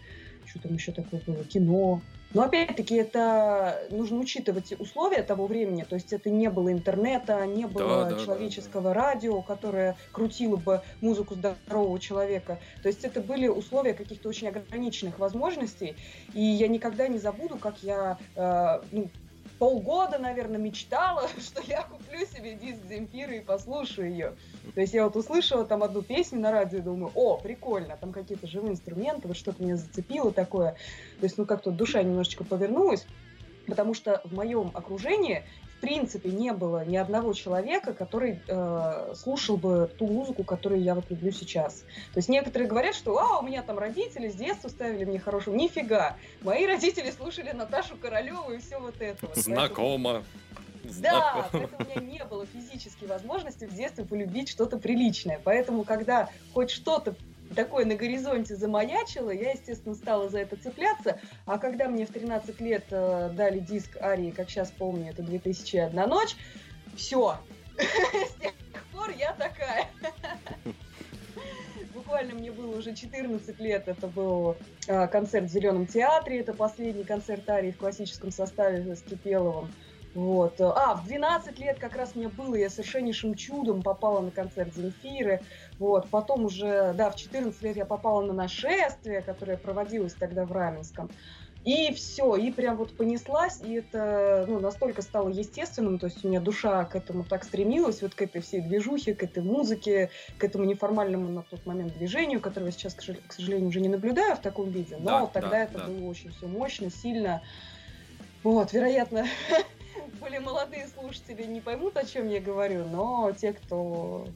что 0.46 0.60
там 0.60 0.74
еще 0.74 0.92
такое 0.92 1.20
было, 1.26 1.44
кино, 1.44 2.00
но 2.34 2.42
опять-таки 2.42 2.96
это 2.96 3.86
нужно 3.90 4.18
учитывать 4.18 4.74
условия 4.78 5.22
того 5.22 5.46
времени, 5.46 5.84
то 5.88 5.94
есть 5.94 6.12
это 6.12 6.30
не 6.30 6.50
было 6.50 6.72
интернета, 6.72 7.46
не 7.46 7.66
было 7.66 8.10
да, 8.10 8.18
человеческого 8.18 8.82
да, 8.82 8.94
да. 8.94 8.94
радио, 8.94 9.40
которое 9.42 9.96
крутило 10.12 10.56
бы 10.56 10.82
музыку 11.00 11.34
здорового 11.34 11.98
человека. 12.00 12.58
То 12.82 12.88
есть 12.88 13.04
это 13.04 13.20
были 13.20 13.46
условия 13.46 13.94
каких-то 13.94 14.28
очень 14.28 14.48
ограниченных 14.48 15.18
возможностей, 15.18 15.96
и 16.34 16.42
я 16.42 16.68
никогда 16.68 17.08
не 17.08 17.18
забуду, 17.18 17.56
как 17.56 17.82
я 17.82 18.18
э, 18.34 18.80
ну, 18.90 19.08
полгода, 19.58 20.18
наверное, 20.18 20.58
мечтала, 20.58 21.28
что 21.38 21.62
я 21.62 21.82
куплю 21.82 22.26
себе 22.26 22.54
диск 22.54 22.80
Земфиры 22.88 23.38
и 23.38 23.40
послушаю 23.40 24.10
ее. 24.10 24.34
То 24.74 24.80
есть 24.80 24.94
я 24.94 25.04
вот 25.04 25.16
услышала 25.16 25.64
там 25.64 25.82
одну 25.82 26.02
песню 26.02 26.40
на 26.40 26.50
радио 26.50 26.78
и 26.78 26.82
думаю, 26.82 27.12
о, 27.14 27.38
прикольно, 27.38 27.96
там 27.96 28.12
какие-то 28.12 28.46
живые 28.46 28.72
инструменты, 28.72 29.28
вот 29.28 29.36
что-то 29.36 29.62
меня 29.62 29.76
зацепило 29.76 30.32
такое. 30.32 30.72
То 31.20 31.24
есть, 31.24 31.38
ну, 31.38 31.46
как-то 31.46 31.70
душа 31.70 32.02
немножечко 32.02 32.44
повернулась, 32.44 33.06
потому 33.66 33.94
что 33.94 34.20
в 34.24 34.34
моем 34.34 34.70
окружении 34.74 35.44
принципе 35.84 36.30
не 36.30 36.50
было 36.54 36.82
ни 36.82 36.96
одного 36.96 37.34
человека, 37.34 37.92
который 37.92 38.40
э, 38.48 39.12
слушал 39.14 39.58
бы 39.58 39.90
ту 39.98 40.06
музыку, 40.06 40.42
которую 40.42 40.80
я 40.80 40.94
вот 40.94 41.10
люблю 41.10 41.30
сейчас. 41.30 41.80
То 42.14 42.16
есть 42.16 42.30
некоторые 42.30 42.70
говорят, 42.70 42.94
что 42.94 43.18
а, 43.18 43.40
у 43.40 43.42
меня 43.42 43.62
там 43.62 43.78
родители 43.78 44.30
с 44.30 44.34
детства 44.34 44.68
ставили 44.68 45.04
мне 45.04 45.18
хорошую. 45.18 45.58
Нифига. 45.58 46.16
Мои 46.40 46.64
родители 46.64 47.10
слушали 47.10 47.50
Наташу 47.52 47.98
Королеву 47.98 48.50
и 48.52 48.58
все 48.60 48.78
вот 48.78 48.94
это. 48.98 49.26
Вот. 49.26 49.36
Знакомо. 49.36 50.24
Да, 51.00 51.48
поэтому 51.52 51.84
у 51.84 52.00
меня 52.00 52.12
не 52.12 52.24
было 52.24 52.46
физической 52.46 53.04
возможности 53.04 53.66
в 53.66 53.74
детстве 53.74 54.06
полюбить 54.06 54.48
что-то 54.48 54.78
приличное. 54.78 55.38
Поэтому, 55.44 55.84
когда 55.84 56.30
хоть 56.54 56.70
что-то 56.70 57.14
такое 57.54 57.84
на 57.84 57.94
горизонте 57.94 58.56
замаячило, 58.56 59.30
я, 59.30 59.52
естественно, 59.52 59.94
стала 59.94 60.28
за 60.28 60.40
это 60.40 60.56
цепляться. 60.56 61.20
А 61.46 61.58
когда 61.58 61.88
мне 61.88 62.06
в 62.06 62.10
13 62.10 62.60
лет 62.60 62.84
э, 62.90 63.30
дали 63.34 63.58
диск 63.58 63.96
Арии, 64.00 64.30
как 64.30 64.50
сейчас 64.50 64.70
помню, 64.70 65.10
это 65.10 65.22
2001 65.22 66.08
ночь, 66.08 66.36
все. 66.96 67.38
С 67.78 68.40
тех 68.40 68.52
пор 68.92 69.10
я 69.10 69.32
такая. 69.32 69.88
Буквально 71.94 72.34
мне 72.34 72.52
было 72.52 72.76
уже 72.76 72.94
14 72.94 73.58
лет, 73.60 73.88
это 73.88 74.06
был 74.06 74.56
э, 74.86 75.08
концерт 75.08 75.46
в 75.46 75.52
Зеленом 75.52 75.86
театре, 75.86 76.40
это 76.40 76.52
последний 76.52 77.04
концерт 77.04 77.48
Арии 77.48 77.70
в 77.70 77.78
классическом 77.78 78.30
составе 78.30 78.94
с 78.94 79.00
Кипеловым. 79.02 79.70
Вот. 80.14 80.60
А, 80.60 80.94
в 80.94 81.06
12 81.06 81.58
лет 81.58 81.78
как 81.78 81.96
раз 81.96 82.14
мне 82.14 82.28
было, 82.28 82.54
я 82.54 82.70
совершеннейшим 82.70 83.34
чудом 83.34 83.82
попала 83.82 84.20
на 84.20 84.30
концерт 84.30 84.72
Земфиры. 84.74 85.42
Вот, 85.78 86.08
потом 86.08 86.44
уже, 86.44 86.92
да, 86.94 87.10
в 87.10 87.16
14 87.16 87.60
лет 87.62 87.76
я 87.76 87.84
попала 87.84 88.22
на 88.22 88.32
нашествие, 88.32 89.22
которое 89.22 89.56
проводилось 89.56 90.14
тогда 90.14 90.44
в 90.44 90.52
Раменском. 90.52 91.10
И 91.64 91.94
все, 91.94 92.36
и 92.36 92.52
прям 92.52 92.76
вот 92.76 92.94
понеслась, 92.94 93.62
и 93.62 93.72
это 93.76 94.44
ну, 94.46 94.60
настолько 94.60 95.00
стало 95.00 95.30
естественным, 95.30 95.98
то 95.98 96.06
есть 96.06 96.22
у 96.22 96.28
меня 96.28 96.38
душа 96.38 96.84
к 96.84 96.94
этому 96.94 97.24
так 97.24 97.42
стремилась, 97.42 98.02
вот 98.02 98.14
к 98.14 98.20
этой 98.20 98.42
всей 98.42 98.60
движухе, 98.60 99.14
к 99.14 99.22
этой 99.22 99.42
музыке, 99.42 100.10
к 100.36 100.44
этому 100.44 100.66
неформальному 100.66 101.30
на 101.30 101.42
тот 101.42 101.64
момент 101.64 101.96
движению, 101.96 102.42
которого 102.42 102.66
я 102.66 102.72
сейчас, 102.72 102.94
к 102.94 103.32
сожалению, 103.32 103.68
уже 103.68 103.80
не 103.80 103.88
наблюдаю 103.88 104.36
в 104.36 104.40
таком 104.40 104.68
виде, 104.68 104.98
но 104.98 105.20
да, 105.20 105.26
тогда 105.26 105.50
да, 105.50 105.62
это 105.62 105.78
да. 105.78 105.86
было 105.86 106.10
очень 106.10 106.32
все 106.32 106.46
мощно, 106.46 106.90
сильно. 106.90 107.40
Вот, 108.42 108.74
вероятно, 108.74 109.24
более 110.20 110.40
молодые 110.40 110.86
слушатели 110.88 111.44
не 111.44 111.62
поймут, 111.62 111.96
о 111.96 112.04
чем 112.04 112.28
я 112.28 112.40
говорю, 112.42 112.84
но 112.84 113.32
те, 113.32 113.54
кто 113.54 114.26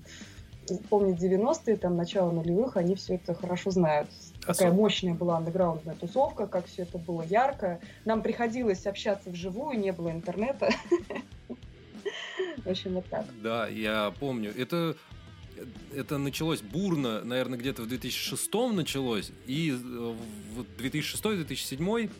помнит 0.89 1.19
90-е, 1.21 1.77
там, 1.77 1.97
начало 1.97 2.31
нулевых, 2.31 2.77
они 2.77 2.95
все 2.95 3.15
это 3.17 3.35
хорошо 3.35 3.71
знают 3.71 4.09
какая 4.49 4.73
мощная 4.73 5.15
была 5.15 5.37
андеграундная 5.37 5.95
тусовка, 5.95 6.47
как 6.47 6.67
все 6.67 6.83
это 6.83 6.97
было 6.97 7.23
ярко. 7.23 7.81
Нам 8.07 8.23
приходилось 8.23 8.87
общаться 8.87 9.31
вживую, 9.31 9.79
не 9.79 9.93
было 9.93 10.11
интернета. 10.11 10.71
В 12.65 12.67
общем, 12.67 12.95
вот 12.95 13.07
так. 13.07 13.27
Да, 13.43 13.69
я 13.69 14.13
помню. 14.19 14.53
Это 14.57 14.97
это 15.95 16.19
началось 16.19 16.63
бурно, 16.63 17.25
наверное, 17.25 17.59
где-то 17.59 17.83
в 17.83 17.89
2006 17.89 18.55
началось, 18.73 19.33
и 19.47 19.73
в 19.73 20.61
2006-2007 20.79 22.11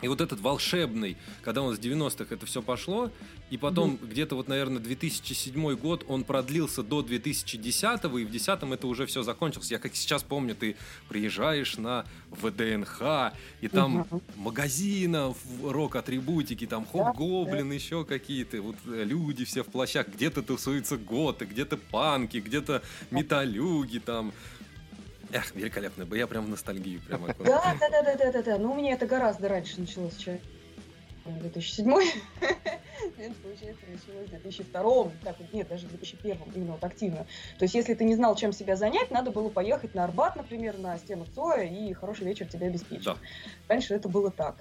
и 0.00 0.08
вот 0.08 0.20
этот 0.20 0.40
волшебный, 0.40 1.16
когда 1.42 1.62
у 1.62 1.70
нас 1.70 1.78
в 1.78 1.82
90-х 1.82 2.34
это 2.34 2.46
все 2.46 2.62
пошло, 2.62 3.10
и 3.50 3.56
потом 3.56 3.92
mm-hmm. 3.94 4.10
где-то 4.10 4.36
вот, 4.36 4.48
наверное, 4.48 4.78
2007 4.78 5.74
год 5.76 6.04
он 6.08 6.24
продлился 6.24 6.82
до 6.82 7.02
2010, 7.02 8.04
и 8.04 8.24
в 8.24 8.30
10 8.30 8.48
это 8.48 8.86
уже 8.86 9.06
все 9.06 9.22
закончилось. 9.22 9.70
Я 9.70 9.78
как 9.78 9.96
сейчас 9.96 10.22
помню, 10.22 10.54
ты 10.54 10.76
приезжаешь 11.08 11.76
на 11.78 12.04
ВДНХ, 12.30 13.32
и 13.60 13.68
там 13.68 14.02
mm-hmm. 14.02 14.22
магазинов, 14.36 15.36
рок-атрибутики, 15.62 16.66
там 16.66 16.86
хоп-гоблин, 16.86 17.70
yeah, 17.70 17.74
еще 17.74 18.04
какие-то, 18.04 18.60
вот 18.62 18.76
э, 18.86 19.04
люди 19.04 19.44
все 19.44 19.62
в 19.62 19.66
плащах, 19.66 20.08
где-то 20.08 20.42
тусуются 20.42 20.96
готы, 20.96 21.46
где-то 21.46 21.76
панки, 21.76 22.38
где-то 22.38 22.82
металюги 23.10 23.98
там. 23.98 24.32
Эх, 25.30 25.54
великолепно. 25.54 26.06
Я 26.14 26.26
прям 26.26 26.46
в 26.46 26.48
ностальгию 26.48 27.00
прямо. 27.00 27.28
Да, 27.38 27.76
да, 27.80 27.88
да, 27.90 28.02
да, 28.02 28.16
да, 28.16 28.32
да, 28.32 28.42
да. 28.42 28.58
Ну, 28.58 28.72
у 28.72 28.74
меня 28.74 28.94
это 28.94 29.06
гораздо 29.06 29.48
раньше 29.48 29.80
началось, 29.80 30.16
чем 30.16 30.38
2007 31.26 31.92
это, 33.18 33.34
получается, 33.42 33.84
началось 33.90 34.26
в 34.26 34.30
2002 34.30 35.10
так, 35.24 35.36
нет, 35.52 35.68
даже 35.68 35.86
в 35.86 35.90
2001 35.90 36.38
именно 36.54 36.72
вот 36.72 36.84
активно. 36.84 37.26
То 37.58 37.64
есть, 37.64 37.74
если 37.74 37.94
ты 37.94 38.04
не 38.04 38.14
знал, 38.14 38.34
чем 38.36 38.52
себя 38.52 38.76
занять, 38.76 39.10
надо 39.10 39.30
было 39.30 39.48
поехать 39.48 39.94
на 39.94 40.04
Арбат, 40.04 40.36
например, 40.36 40.78
на 40.78 40.96
стену 40.98 41.26
Цоя, 41.34 41.64
и 41.64 41.92
хороший 41.92 42.26
вечер 42.26 42.46
тебе 42.46 42.68
обеспечить. 42.68 43.04
Да. 43.04 43.16
Раньше 43.68 43.94
это 43.94 44.08
было 44.08 44.30
так. 44.30 44.56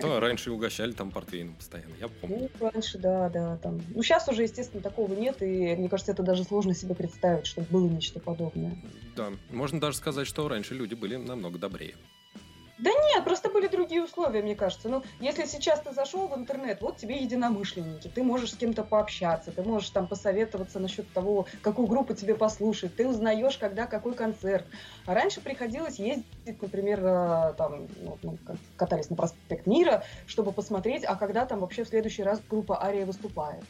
Да, 0.00 0.20
раньше 0.20 0.50
угощали 0.50 0.92
там 0.92 1.10
портвейном 1.10 1.54
постоянно, 1.54 1.94
я 2.00 2.08
помню. 2.08 2.50
Ну, 2.60 2.70
раньше, 2.70 2.98
да, 2.98 3.28
да. 3.28 3.56
Там. 3.58 3.80
Ну, 3.94 4.02
сейчас 4.02 4.28
уже, 4.28 4.42
естественно, 4.42 4.82
такого 4.82 5.14
нет, 5.14 5.42
и 5.42 5.74
мне 5.76 5.88
кажется, 5.88 6.12
это 6.12 6.22
даже 6.22 6.44
сложно 6.44 6.74
себе 6.74 6.94
представить, 6.94 7.46
что 7.46 7.62
было 7.62 7.88
нечто 7.88 8.20
подобное. 8.20 8.76
Да, 9.16 9.30
можно 9.50 9.80
даже 9.80 9.96
сказать, 9.96 10.26
что 10.26 10.48
раньше 10.48 10.74
люди 10.74 10.94
были 10.94 11.16
намного 11.16 11.58
добрее. 11.58 11.94
Да 12.82 12.90
нет, 12.90 13.22
просто 13.22 13.48
были 13.48 13.68
другие 13.68 14.02
условия, 14.02 14.42
мне 14.42 14.56
кажется. 14.56 14.88
Ну, 14.88 15.04
если 15.20 15.44
сейчас 15.46 15.80
ты 15.80 15.92
зашел 15.92 16.26
в 16.26 16.34
интернет, 16.34 16.80
вот 16.80 16.96
тебе 16.96 17.18
единомышленники, 17.18 18.08
ты 18.08 18.24
можешь 18.24 18.50
с 18.50 18.56
кем-то 18.56 18.82
пообщаться, 18.82 19.52
ты 19.52 19.62
можешь 19.62 19.90
там 19.90 20.08
посоветоваться 20.08 20.80
насчет 20.80 21.08
того, 21.12 21.46
какую 21.60 21.86
группу 21.86 22.12
тебе 22.12 22.34
послушать, 22.34 22.96
ты 22.96 23.06
узнаешь, 23.06 23.56
когда 23.56 23.86
какой 23.86 24.14
концерт. 24.14 24.66
А 25.06 25.14
раньше 25.14 25.40
приходилось 25.40 26.00
ездить, 26.00 26.26
например, 26.60 26.98
э, 27.04 27.54
там, 27.56 27.86
ну, 28.22 28.36
катались 28.74 29.10
на 29.10 29.14
проспект 29.14 29.68
Мира, 29.68 30.02
чтобы 30.26 30.50
посмотреть, 30.50 31.04
а 31.04 31.14
когда 31.14 31.46
там 31.46 31.60
вообще 31.60 31.84
в 31.84 31.88
следующий 31.88 32.24
раз 32.24 32.40
группа 32.50 32.82
Ария 32.82 33.06
выступает. 33.06 33.62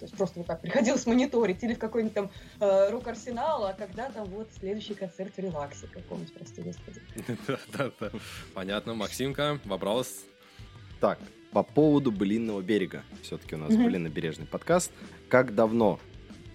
То 0.00 0.06
есть 0.06 0.16
просто 0.16 0.38
вот 0.38 0.46
так 0.46 0.62
приходилось 0.62 1.04
мониторить 1.06 1.62
или 1.62 1.74
в 1.74 1.78
какой-нибудь 1.78 2.14
там 2.14 2.30
э, 2.58 2.90
рок-арсенал, 2.90 3.66
а 3.66 3.74
когда 3.74 4.10
там 4.10 4.24
вот 4.28 4.48
следующий 4.58 4.94
концерт 4.94 5.34
в 5.36 5.38
релаксе 5.38 5.86
каком-нибудь, 5.88 6.32
прости 6.32 6.62
господи. 6.62 7.02
Да-да-да. 7.46 8.10
Понятно. 8.54 8.94
Максимка, 8.94 9.60
вопрос. 9.64 10.24
Так, 11.00 11.18
по 11.52 11.62
поводу 11.62 12.10
Былинного 12.10 12.62
берега. 12.62 13.02
Все-таки 13.22 13.56
у 13.56 13.58
нас 13.58 13.74
Былинно-бережный 13.74 14.46
подкаст. 14.46 14.90
Как 15.28 15.54
давно 15.54 16.00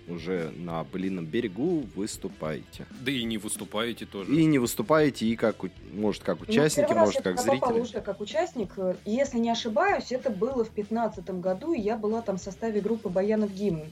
уже 0.08 0.52
на 0.56 0.84
Былином 0.84 1.26
берегу 1.26 1.86
выступаете. 1.96 2.86
Да 3.02 3.12
и 3.12 3.24
не 3.24 3.38
выступаете 3.38 4.06
тоже. 4.06 4.34
И 4.34 4.46
не 4.46 4.60
выступаете, 4.60 5.26
и 5.26 5.36
как, 5.36 5.56
может, 5.94 6.24
как 6.24 6.40
ну, 6.40 6.46
участники, 6.48 6.92
ну, 6.92 7.00
может, 7.00 7.22
как 7.22 7.40
зрители. 7.40 7.80
уже 7.80 8.02
как 8.02 8.22
участник. 8.22 8.74
Если 9.06 9.40
не 9.40 9.50
ошибаюсь, 9.50 10.12
это 10.12 10.30
было 10.30 10.64
в 10.64 10.74
2015 10.74 11.30
году, 11.40 11.74
и 11.74 11.80
я 11.80 11.98
была 11.98 12.22
там 12.22 12.38
в 12.38 12.42
составе 12.42 12.82
группы 12.82 13.10
«Баянов 13.10 13.54
гимн». 13.54 13.86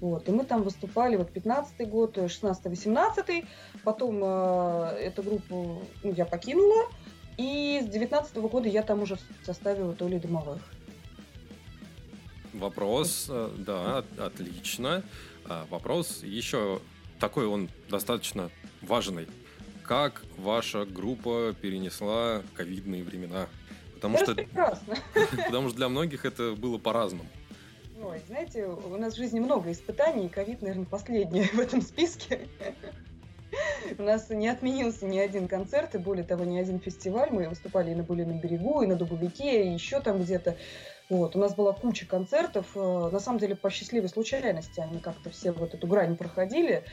Вот, 0.00 0.28
и 0.28 0.32
мы 0.32 0.44
там 0.44 0.62
выступали 0.62 1.16
вот 1.16 1.30
15 1.30 1.88
год, 1.88 2.18
16-18, 2.18 3.46
потом 3.82 4.20
э, 4.22 4.96
эту 5.00 5.22
группу 5.22 5.82
ну, 6.02 6.12
я 6.14 6.26
покинула, 6.26 6.90
и 7.38 7.80
с 7.82 7.88
19 7.88 8.36
-го 8.36 8.48
года 8.50 8.68
я 8.68 8.82
там 8.82 9.02
уже 9.02 9.16
в 9.16 9.46
составе 9.46 9.84
вот 9.84 10.02
Оли 10.02 10.18
Домовых. 10.18 10.60
Вопрос, 12.52 13.26
э, 13.30 13.50
да, 13.58 14.04
отлично. 14.18 15.02
А, 15.48 15.66
вопрос 15.70 16.22
еще 16.22 16.80
такой, 17.20 17.46
он 17.46 17.68
достаточно 17.88 18.50
важный. 18.82 19.28
Как 19.84 20.24
ваша 20.36 20.84
группа 20.84 21.54
перенесла 21.60 22.42
ковидные 22.54 23.04
времена? 23.04 23.46
Потому 23.94 24.18
что, 24.18 24.34
прекрасно. 24.34 24.96
Потому 25.46 25.68
что 25.68 25.76
для 25.76 25.88
многих 25.88 26.24
это 26.24 26.52
было 26.52 26.78
по-разному. 26.78 27.28
Ой, 28.02 28.20
знаете, 28.26 28.66
у 28.66 28.96
нас 28.96 29.14
в 29.14 29.16
жизни 29.16 29.40
много 29.40 29.70
испытаний, 29.72 30.26
и 30.26 30.28
ковид, 30.28 30.62
наверное, 30.62 30.84
последний 30.84 31.42
в 31.52 31.58
этом 31.58 31.80
списке. 31.80 32.48
У 33.98 34.02
нас 34.02 34.28
не 34.28 34.48
отменился 34.48 35.06
ни 35.06 35.18
один 35.18 35.48
концерт, 35.48 35.94
и 35.94 35.98
более 35.98 36.24
того, 36.24 36.44
ни 36.44 36.58
один 36.58 36.80
фестиваль. 36.80 37.30
Мы 37.30 37.48
выступали 37.48 37.92
и 37.92 37.94
на 37.94 38.02
Булином 38.02 38.40
берегу, 38.40 38.82
и 38.82 38.86
на 38.86 38.96
Дубовике, 38.96 39.64
и 39.64 39.72
еще 39.72 40.00
там 40.00 40.20
где-то. 40.20 40.56
Вот, 41.08 41.36
у 41.36 41.38
нас 41.38 41.54
была 41.54 41.72
куча 41.72 42.04
концертов, 42.06 42.66
э, 42.74 43.08
на 43.12 43.20
самом 43.20 43.38
деле 43.38 43.54
по 43.54 43.70
счастливой 43.70 44.08
случайности 44.08 44.80
они 44.80 44.98
как-то 44.98 45.30
все 45.30 45.52
вот 45.52 45.74
эту 45.74 45.86
грань 45.86 46.16
проходили. 46.16 46.84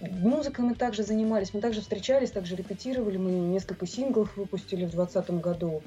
Музыкой 0.00 0.64
мы 0.64 0.74
также 0.74 1.02
занимались, 1.02 1.54
мы 1.54 1.62
также 1.62 1.80
встречались, 1.80 2.30
также 2.30 2.54
репетировали, 2.54 3.16
мы 3.16 3.30
несколько 3.30 3.86
синглов 3.86 4.36
выпустили 4.36 4.84
в 4.84 4.90
2020 4.90 5.30
году. 5.40 5.82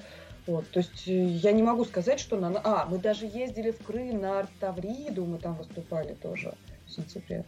Вот, 0.48 0.68
то 0.72 0.80
есть 0.80 1.08
э, 1.08 1.26
я 1.26 1.52
не 1.52 1.62
могу 1.62 1.86
сказать, 1.86 2.20
что 2.20 2.40
на... 2.40 2.60
А, 2.64 2.88
мы 2.88 2.98
даже 2.98 3.28
ездили 3.28 3.70
в 3.70 3.84
Крым 3.84 4.22
на 4.22 4.40
Артавриду, 4.40 5.26
мы 5.26 5.38
там 5.38 5.56
выступали 5.56 6.16
тоже 6.16 6.56
в 6.88 6.92
сентябре. 6.92 7.46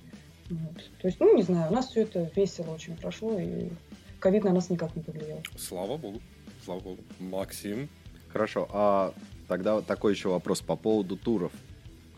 Вот. 0.49 0.75
То 1.01 1.07
есть, 1.07 1.19
ну, 1.19 1.35
не 1.35 1.41
знаю, 1.41 1.71
у 1.71 1.73
нас 1.73 1.89
все 1.89 2.03
это 2.03 2.29
весело 2.35 2.75
очень 2.75 2.95
прошло, 2.95 3.39
и 3.39 3.69
ковид 4.19 4.43
на 4.43 4.51
нас 4.51 4.69
никак 4.69 4.95
не 4.95 5.01
повлиял. 5.01 5.41
Слава 5.57 5.97
богу, 5.97 6.21
слава 6.63 6.79
богу. 6.81 6.99
Максим? 7.19 7.89
Хорошо, 8.31 8.67
а 8.71 9.13
Тогда 9.51 9.81
такой 9.81 10.13
еще 10.13 10.29
вопрос 10.29 10.61
по 10.61 10.77
поводу 10.77 11.17
туров. 11.17 11.51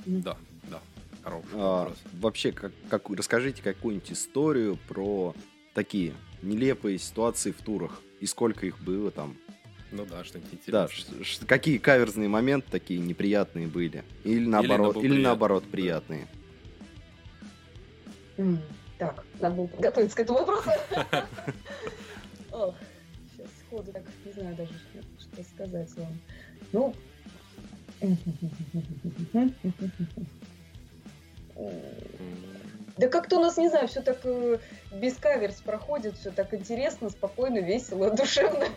Да, 0.06 0.38
да, 0.70 0.80
хороший 1.24 1.50
а, 1.54 1.80
вопрос. 1.80 1.98
Вообще, 2.20 2.52
как, 2.52 2.72
как, 2.92 3.10
расскажите 3.10 3.64
какую-нибудь 3.64 4.12
историю 4.12 4.78
про 4.88 5.34
такие 5.74 6.14
нелепые 6.44 7.00
ситуации 7.00 7.52
в 7.52 7.60
турах. 7.64 8.04
И 8.20 8.28
сколько 8.28 8.68
их 8.68 8.80
было 8.84 9.10
там? 9.10 9.36
Ну 9.92 10.06
да, 10.06 10.24
что-нибудь 10.24 10.54
интересное. 10.54 11.18
Да, 11.42 11.48
какие 11.48 11.80
каверзные 11.80 12.30
моменты 12.30 12.68
такие 12.70 13.00
неприятные 13.00 13.66
были? 13.66 14.04
Или 14.24 14.46
наоборот, 14.46 14.98
или, 14.98 15.16
или 15.16 15.24
наоборот 15.24 15.64
приятные? 15.64 16.28
Так, 19.00 19.26
надо 19.40 19.56
было 19.56 19.66
подготовиться 19.66 20.18
к 20.18 20.20
этому 20.20 20.38
вопросу. 20.38 20.70
Сейчас 22.52 23.48
сходу 23.66 23.92
так 23.92 24.04
не 24.24 24.34
знаю 24.34 24.56
даже, 24.56 24.74
что 25.18 25.44
сказать 25.44 25.90
вам. 25.98 26.20
Ну, 26.72 26.94
да 32.98 33.08
как-то 33.08 33.38
у 33.38 33.40
нас, 33.40 33.58
не 33.58 33.70
знаю, 33.70 33.88
все 33.88 34.02
так 34.02 34.20
э, 34.24 34.60
без 34.92 35.16
каверс 35.16 35.56
проходит, 35.62 36.18
все 36.18 36.32
так 36.32 36.54
интересно, 36.54 37.10
спокойно, 37.10 37.60
весело, 37.60 38.12
душевно. 38.16 38.68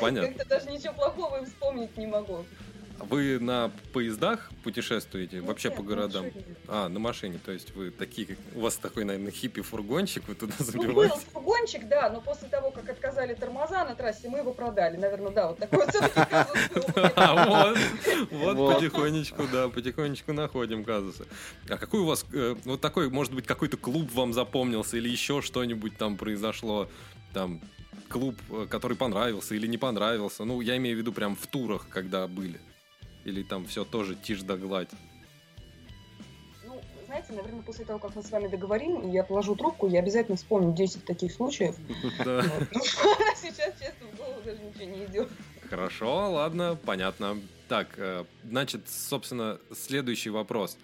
Понятно. 0.00 0.32
Как-то 0.32 0.48
даже 0.48 0.70
ничего 0.70 0.94
плохого 0.94 1.44
вспомнить 1.44 1.96
не 1.96 2.06
могу. 2.06 2.44
Вы 3.08 3.38
на 3.38 3.70
поездах 3.92 4.50
путешествуете 4.62 5.36
Нет, 5.36 5.44
вообще 5.46 5.68
нет, 5.68 5.76
по 5.76 5.82
на 5.82 5.88
городам? 5.88 6.24
машине. 6.24 6.44
А, 6.68 6.88
на 6.88 6.98
машине. 6.98 7.38
То 7.44 7.52
есть 7.52 7.74
вы 7.74 7.90
такие, 7.90 8.26
как... 8.28 8.38
у 8.54 8.60
вас 8.60 8.76
такой, 8.76 9.04
наверное, 9.04 9.30
хиппи-фургончик, 9.32 10.22
вы 10.26 10.34
туда 10.34 10.54
Ну, 10.58 10.64
был 10.64 10.72
забиваете. 10.72 11.18
фургончик, 11.32 11.88
да, 11.88 12.10
но 12.10 12.20
после 12.20 12.48
того, 12.48 12.70
как 12.70 12.88
отказали 12.88 13.34
тормоза 13.34 13.84
на 13.84 13.94
трассе, 13.94 14.28
мы 14.28 14.38
его 14.38 14.52
продали. 14.52 14.96
Наверное, 14.96 15.30
да, 15.32 15.48
вот 15.48 15.58
такой 15.58 15.78
вот. 15.86 15.94
А, 17.16 17.44
Вот, 17.44 17.78
вот 18.30 18.56
Вот. 18.56 18.74
потихонечку, 18.76 19.44
да, 19.52 19.68
потихонечку 19.68 20.32
находим 20.32 20.84
казусы. 20.84 21.26
А 21.68 21.76
какой 21.76 22.00
у 22.00 22.04
вас, 22.06 22.24
э, 22.32 22.54
вот 22.64 22.80
такой, 22.80 23.08
может 23.10 23.32
быть, 23.34 23.46
какой-то 23.46 23.76
клуб 23.76 24.12
вам 24.12 24.32
запомнился 24.32 24.96
или 24.96 25.08
еще 25.08 25.42
что-нибудь 25.42 25.96
там 25.96 26.16
произошло, 26.16 26.88
там, 27.32 27.60
клуб, 28.08 28.36
э, 28.50 28.66
который 28.70 28.96
понравился 28.96 29.54
или 29.54 29.66
не 29.66 29.78
понравился? 29.78 30.44
Ну, 30.44 30.60
я 30.60 30.76
имею 30.76 30.96
в 30.96 30.98
виду 31.00 31.12
прям 31.12 31.36
в 31.36 31.46
турах, 31.46 31.86
когда 31.88 32.26
были. 32.28 32.60
Или 33.24 33.42
там 33.42 33.66
все 33.66 33.84
тоже 33.84 34.14
тишь 34.14 34.42
да 34.42 34.56
гладь. 34.56 34.90
Ну, 36.64 36.80
знаете, 37.06 37.32
наверное, 37.32 37.62
после 37.62 37.84
того, 37.84 37.98
как 37.98 38.14
мы 38.14 38.22
с 38.22 38.30
вами 38.30 38.48
договорим, 38.48 39.10
я 39.10 39.24
положу 39.24 39.54
трубку, 39.54 39.88
я 39.88 40.00
обязательно 40.00 40.36
вспомню 40.36 40.74
10 40.74 41.04
таких 41.04 41.32
случаев. 41.32 41.76
Да. 42.24 42.42
Сейчас, 43.36 43.74
честно, 43.78 44.06
в 44.12 44.16
голову 44.16 44.40
даже 44.44 44.60
ничего 44.62 44.84
не 44.84 45.04
идет. 45.06 45.28
Хорошо, 45.70 46.32
ладно, 46.32 46.78
понятно. 46.84 47.38
Так, 47.68 47.94
э, 47.96 48.24
значит, 48.44 48.88
собственно, 48.88 49.58
следующий 49.72 50.30
вопрос. 50.30 50.76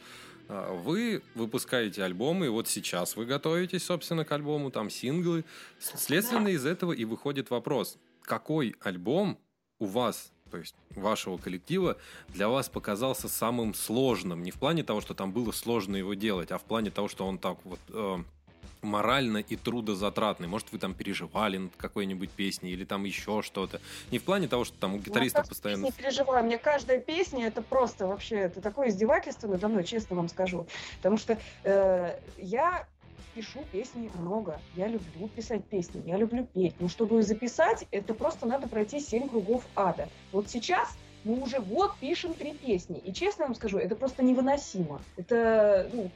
А, 0.48 0.72
Вы 0.74 1.22
выпускаете 1.34 2.02
альбомы, 2.02 2.46
и 2.46 2.48
вот 2.48 2.66
сейчас 2.68 3.14
вы 3.16 3.24
готовитесь, 3.24 3.84
собственно, 3.84 4.24
к 4.24 4.32
альбому, 4.32 4.70
там 4.70 4.90
синглы. 4.90 5.44
Следственно, 5.78 6.48
из 6.48 6.66
этого 6.66 6.92
и 6.92 7.04
выходит 7.04 7.50
вопрос, 7.50 7.98
какой 8.22 8.74
альбом 8.80 9.38
у 9.78 9.86
вас, 9.86 10.32
то 10.50 10.58
есть 10.58 10.74
вашего 10.94 11.36
коллектива, 11.36 11.96
для 12.28 12.48
вас 12.48 12.68
показался 12.68 13.28
самым 13.28 13.74
сложным? 13.74 14.42
Не 14.42 14.50
в 14.50 14.56
плане 14.56 14.82
того, 14.82 15.00
что 15.00 15.14
там 15.14 15.32
было 15.32 15.52
сложно 15.52 15.96
его 15.96 16.14
делать, 16.14 16.50
а 16.50 16.58
в 16.58 16.62
плане 16.62 16.90
того, 16.90 17.08
что 17.08 17.26
он 17.26 17.38
так 17.38 17.58
вот 17.64 17.80
э, 17.88 18.18
морально 18.82 19.38
и 19.38 19.56
трудозатратный. 19.56 20.48
Может, 20.48 20.72
вы 20.72 20.78
там 20.78 20.94
переживали 20.94 21.58
над 21.58 21.76
какой-нибудь 21.76 22.30
песней 22.30 22.72
или 22.72 22.84
там 22.84 23.04
еще 23.04 23.42
что-то. 23.42 23.80
Не 24.10 24.18
в 24.18 24.24
плане 24.24 24.48
того, 24.48 24.64
что 24.64 24.78
там 24.78 24.94
у 24.94 24.98
гитариста 24.98 25.42
постоянно... 25.42 25.84
Не 25.84 25.92
переживай, 25.92 26.42
мне 26.42 26.58
каждая 26.58 27.00
песня 27.00 27.46
это 27.46 27.62
просто 27.62 28.06
вообще 28.06 28.36
это 28.36 28.60
такое 28.60 28.88
издевательство 28.88 29.48
надо 29.48 29.68
мной, 29.68 29.84
честно 29.84 30.16
вам 30.16 30.28
скажу. 30.28 30.66
Потому 30.96 31.18
что 31.18 31.38
э, 31.64 32.18
я 32.38 32.86
пишу 33.34 33.60
песни 33.72 34.10
много, 34.18 34.60
я 34.76 34.86
люблю 34.86 35.28
писать 35.28 35.64
песни, 35.64 36.02
я 36.06 36.16
люблю 36.16 36.46
петь. 36.46 36.74
Но 36.80 36.88
чтобы 36.88 37.22
записать, 37.22 37.86
это 37.90 38.14
просто 38.14 38.46
надо 38.46 38.68
пройти 38.68 39.00
семь 39.00 39.28
кругов 39.28 39.64
ада. 39.74 40.08
Вот 40.32 40.48
сейчас 40.48 40.96
мы 41.24 41.40
уже 41.42 41.60
год 41.60 41.92
пишем 42.00 42.34
три 42.34 42.52
песни. 42.52 42.98
И 42.98 43.12
честно 43.12 43.46
вам 43.46 43.54
скажу, 43.54 43.78
это 43.78 43.94
просто 43.94 44.22
невыносимо. 44.22 45.02
Это 45.16 45.88
ну, 45.92 46.10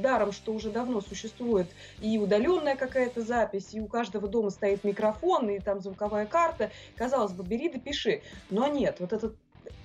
даром, 0.00 0.32
что 0.32 0.52
уже 0.52 0.70
давно 0.70 1.00
существует 1.00 1.66
и 2.00 2.18
удаленная 2.18 2.76
какая-то 2.76 3.22
запись, 3.22 3.70
и 3.72 3.80
у 3.80 3.86
каждого 3.86 4.28
дома 4.28 4.50
стоит 4.50 4.84
микрофон, 4.84 5.50
и 5.50 5.58
там 5.58 5.80
звуковая 5.80 6.26
карта. 6.26 6.70
Казалось 6.96 7.32
бы, 7.32 7.42
бери 7.42 7.68
да 7.68 7.80
пиши. 7.80 8.22
Но 8.50 8.68
нет, 8.68 9.00
вот 9.00 9.12
этот 9.12 9.34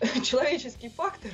человеческий 0.23 0.89
фактор. 0.89 1.31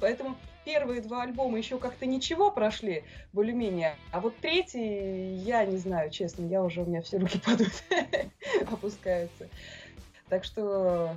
Поэтому 0.00 0.36
первые 0.64 1.00
два 1.00 1.22
альбома 1.22 1.58
еще 1.58 1.78
как-то 1.78 2.06
ничего 2.06 2.50
прошли, 2.50 3.04
более-менее. 3.32 3.96
А 4.12 4.20
вот 4.20 4.36
третий, 4.38 5.34
я 5.36 5.64
не 5.64 5.76
знаю, 5.76 6.10
честно, 6.10 6.44
я 6.46 6.62
уже, 6.62 6.82
у 6.82 6.86
меня 6.86 7.02
все 7.02 7.18
руки 7.18 7.38
падают, 7.38 7.72
опускаются. 8.70 9.48
Так 10.28 10.44
что 10.44 11.16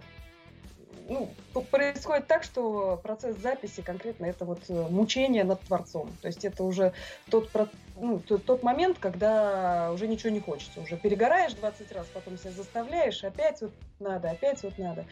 ну, 1.09 1.33
происходит 1.71 2.27
так, 2.27 2.43
что 2.43 2.99
процесс 3.01 3.37
записи 3.37 3.81
конкретно 3.81 4.25
это 4.25 4.45
вот 4.45 4.69
э, 4.69 4.73
мучение 4.89 5.43
над 5.43 5.61
творцом. 5.63 6.15
То 6.21 6.27
есть 6.27 6.43
это 6.45 6.63
уже 6.63 6.93
тот, 7.29 7.49
ну, 7.95 8.19
т- 8.19 8.37
тот 8.37 8.63
момент, 8.63 8.97
когда 8.99 9.91
уже 9.93 10.07
ничего 10.07 10.31
не 10.31 10.39
хочется. 10.39 10.81
Уже 10.81 10.97
перегораешь 10.97 11.53
20 11.53 11.91
раз, 11.93 12.07
потом 12.07 12.37
себя 12.37 12.51
заставляешь, 12.51 13.23
опять 13.23 13.61
вот 13.61 13.71
надо, 13.99 14.31
опять 14.31 14.61
вот 14.63 14.77
надо. 14.77 15.05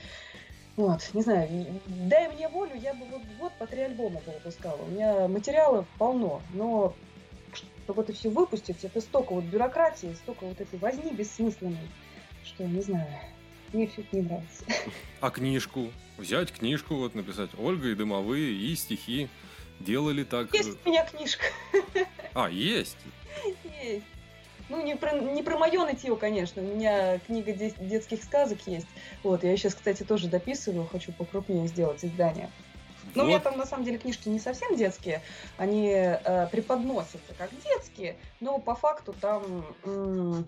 Вот, 0.75 1.09
не 1.13 1.21
знаю, 1.21 1.49
дай 1.85 2.27
мне 2.33 2.49
волю, 2.49 2.75
я 2.75 2.93
бы 2.93 3.05
вот 3.05 3.21
год 3.39 3.53
по 3.57 3.65
три 3.65 3.81
альбома 3.81 4.19
бы 4.25 4.33
выпускала. 4.33 4.81
У 4.81 4.87
меня 4.87 5.27
материалов 5.27 5.85
полно, 5.97 6.41
но 6.53 6.93
чтобы 7.85 8.01
это 8.01 8.11
все 8.13 8.29
выпустить, 8.29 8.83
это 8.83 8.99
столько 8.99 9.33
вот 9.33 9.45
бюрократии, 9.45 10.13
столько 10.15 10.45
вот 10.45 10.59
этой 10.59 10.77
возни 10.79 11.11
бессмысленной, 11.11 11.87
что, 12.43 12.65
не 12.65 12.81
знаю, 12.81 13.07
мне 13.71 13.87
все 13.87 14.01
это 14.01 14.15
не 14.17 14.21
нравится. 14.23 14.65
А 15.21 15.29
книжку? 15.29 15.91
Взять 16.17 16.51
книжку, 16.51 16.95
вот 16.95 17.15
написать 17.15 17.51
Ольга 17.57 17.89
и 17.89 17.95
дымовые, 17.95 18.51
и 18.53 18.75
стихи. 18.75 19.29
Делали 19.79 20.23
так... 20.23 20.53
э, 20.53 20.57
Есть 20.57 20.77
у 20.85 20.89
меня 20.89 21.05
книжка. 21.05 21.45
А, 22.33 22.49
есть. 22.49 22.97
Есть. 23.83 24.05
Ну, 24.69 24.83
не 24.83 24.95
про, 24.95 25.13
не 25.19 25.43
про 25.43 25.57
мое 25.57 25.85
нытье, 25.85 26.15
конечно. 26.17 26.61
У 26.61 26.65
меня 26.65 27.19
книга 27.19 27.53
де- 27.53 27.75
детских 27.79 28.23
сказок 28.23 28.65
есть. 28.67 28.89
Вот, 29.23 29.43
я 29.43 29.55
сейчас, 29.57 29.75
кстати, 29.75 30.03
тоже 30.03 30.27
дописываю, 30.27 30.87
хочу 30.87 31.13
покрупнее 31.13 31.67
сделать 31.67 32.03
издание. 32.03 32.51
Но 33.13 33.23
у 33.23 33.27
меня 33.27 33.37
Вот. 33.37 33.43
там, 33.43 33.57
на 33.57 33.65
самом 33.65 33.83
деле, 33.83 33.97
книжки 33.99 34.29
не 34.29 34.39
совсем 34.39 34.75
детские. 34.75 35.21
Они 35.57 35.89
э, 35.89 36.47
преподносятся 36.49 37.33
как 37.37 37.51
детские, 37.51 38.17
но 38.39 38.57
по 38.59 38.73
факту 38.73 39.13
там 39.13 39.77
м, 39.83 40.47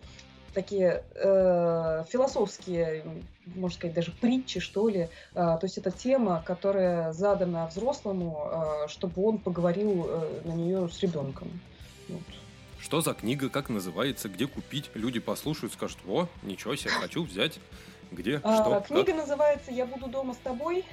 такие 0.54 1.04
э, 1.16 2.04
философские, 2.10 3.06
можно 3.46 3.76
сказать, 3.76 3.96
даже 3.96 4.12
притчи, 4.12 4.60
что 4.60 4.88
ли. 4.88 5.10
А, 5.36 5.58
то 5.58 5.66
есть 5.66 5.78
это 5.78 5.92
тема, 5.92 6.42
которая 6.42 7.12
задана 7.12 7.68
взрослому, 7.68 8.50
э, 8.52 8.88
чтобы 8.88 9.24
он 9.24 9.38
поговорил 9.38 10.08
э, 10.10 10.42
на 10.44 10.54
нее 10.54 10.90
с 10.90 11.00
ребенком. 11.04 11.62
Вот. 12.10 12.24
Что 12.80 13.02
за 13.02 13.14
книга, 13.14 13.50
как 13.50 13.70
называется, 13.70 14.30
где 14.30 14.48
купить? 14.48 14.90
Люди 14.94 15.20
послушают, 15.20 15.74
скажут, 15.74 15.98
о, 16.08 16.28
ничего 16.44 16.76
себе, 16.76 16.92
хочу 16.92 17.24
взять. 17.24 17.60
Где, 18.12 18.40
А, 18.44 18.56
что, 18.56 18.82
книга 18.88 19.06
как? 19.12 19.16
называется 19.16 19.72
«Я 19.72 19.86
буду 19.86 20.08
дома 20.08 20.34
с 20.34 20.38
тобой». 20.38 20.86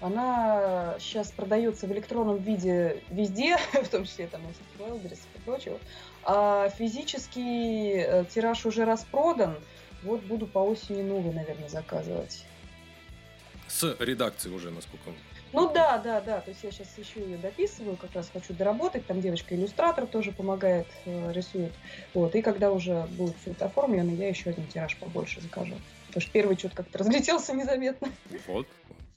Она 0.00 0.96
сейчас 0.98 1.30
продается 1.30 1.86
в 1.86 1.92
электронном 1.92 2.38
виде 2.38 3.02
везде, 3.10 3.56
в 3.72 3.88
том 3.88 4.04
числе 4.04 4.26
там 4.26 4.40
в 4.76 4.80
Wildberries 4.80 5.20
и 5.34 5.38
прочего. 5.44 5.78
А 6.24 6.68
физический 6.70 7.94
э, 7.94 8.24
тираж 8.28 8.66
уже 8.66 8.84
распродан. 8.84 9.56
Вот 10.02 10.20
буду 10.22 10.46
по 10.46 10.58
осени 10.58 11.02
новый, 11.02 11.32
наверное, 11.32 11.68
заказывать. 11.68 12.44
С 13.68 13.96
редакцией 14.00 14.54
уже, 14.54 14.70
насколько... 14.70 15.10
Ну 15.52 15.72
да, 15.72 15.98
да, 15.98 16.20
да. 16.20 16.40
То 16.40 16.50
есть 16.50 16.62
я 16.64 16.70
сейчас 16.70 16.88
еще 16.96 17.20
ее 17.20 17.36
дописываю, 17.36 17.96
как 17.96 18.12
раз 18.14 18.30
хочу 18.32 18.54
доработать. 18.54 19.06
Там 19.06 19.20
девочка-иллюстратор 19.20 20.06
тоже 20.06 20.32
помогает, 20.32 20.86
э, 21.04 21.32
рисует. 21.32 21.72
Вот. 22.14 22.34
И 22.34 22.42
когда 22.42 22.72
уже 22.72 23.06
будет 23.12 23.36
все 23.42 23.50
это 23.50 23.66
оформлено, 23.66 24.12
я 24.12 24.28
еще 24.28 24.50
один 24.50 24.66
тираж 24.66 24.96
побольше 24.96 25.40
закажу. 25.40 25.74
Потому 26.06 26.22
что 26.22 26.32
первый 26.32 26.56
что-то 26.56 26.76
как-то 26.76 26.98
разлетелся 27.00 27.52
незаметно. 27.52 28.08
Вот. 28.46 28.66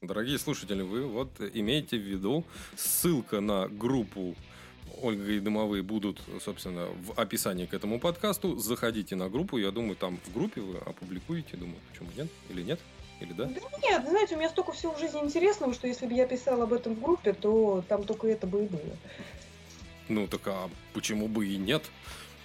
Дорогие 0.01 0.37
слушатели, 0.37 0.81
вы 0.81 1.07
вот 1.07 1.31
имейте 1.53 1.97
в 1.97 2.01
виду, 2.01 2.43
ссылка 2.75 3.39
на 3.39 3.67
группу 3.67 4.35
Ольга 5.01 5.31
и 5.31 5.39
Дымовые 5.39 5.83
будут, 5.83 6.21
собственно, 6.43 6.87
в 6.87 7.19
описании 7.19 7.65
к 7.65 7.73
этому 7.73 7.99
подкасту. 7.99 8.57
Заходите 8.57 9.15
на 9.15 9.29
группу, 9.29 9.57
я 9.57 9.71
думаю, 9.71 9.95
там 9.95 10.19
в 10.25 10.33
группе 10.33 10.61
вы 10.61 10.77
опубликуете, 10.77 11.57
думаю, 11.57 11.77
почему 11.91 12.09
нет, 12.15 12.27
или 12.49 12.61
нет, 12.61 12.79
или 13.19 13.33
да? 13.33 13.45
Да 13.45 13.61
нет, 13.83 14.07
знаете, 14.07 14.35
у 14.35 14.37
меня 14.37 14.49
столько 14.49 14.71
всего 14.73 14.93
в 14.93 14.99
жизни 14.99 15.19
интересного, 15.21 15.73
что 15.73 15.87
если 15.87 16.05
бы 16.05 16.13
я 16.13 16.25
писала 16.25 16.63
об 16.63 16.73
этом 16.73 16.95
в 16.95 17.01
группе, 17.01 17.33
то 17.33 17.83
там 17.87 18.03
только 18.03 18.27
это 18.27 18.47
бы 18.47 18.65
и 18.65 18.67
было. 18.67 18.81
Ну 20.07 20.27
так 20.27 20.41
а 20.47 20.69
почему 20.93 21.27
бы 21.27 21.47
и 21.47 21.57
нет? 21.57 21.83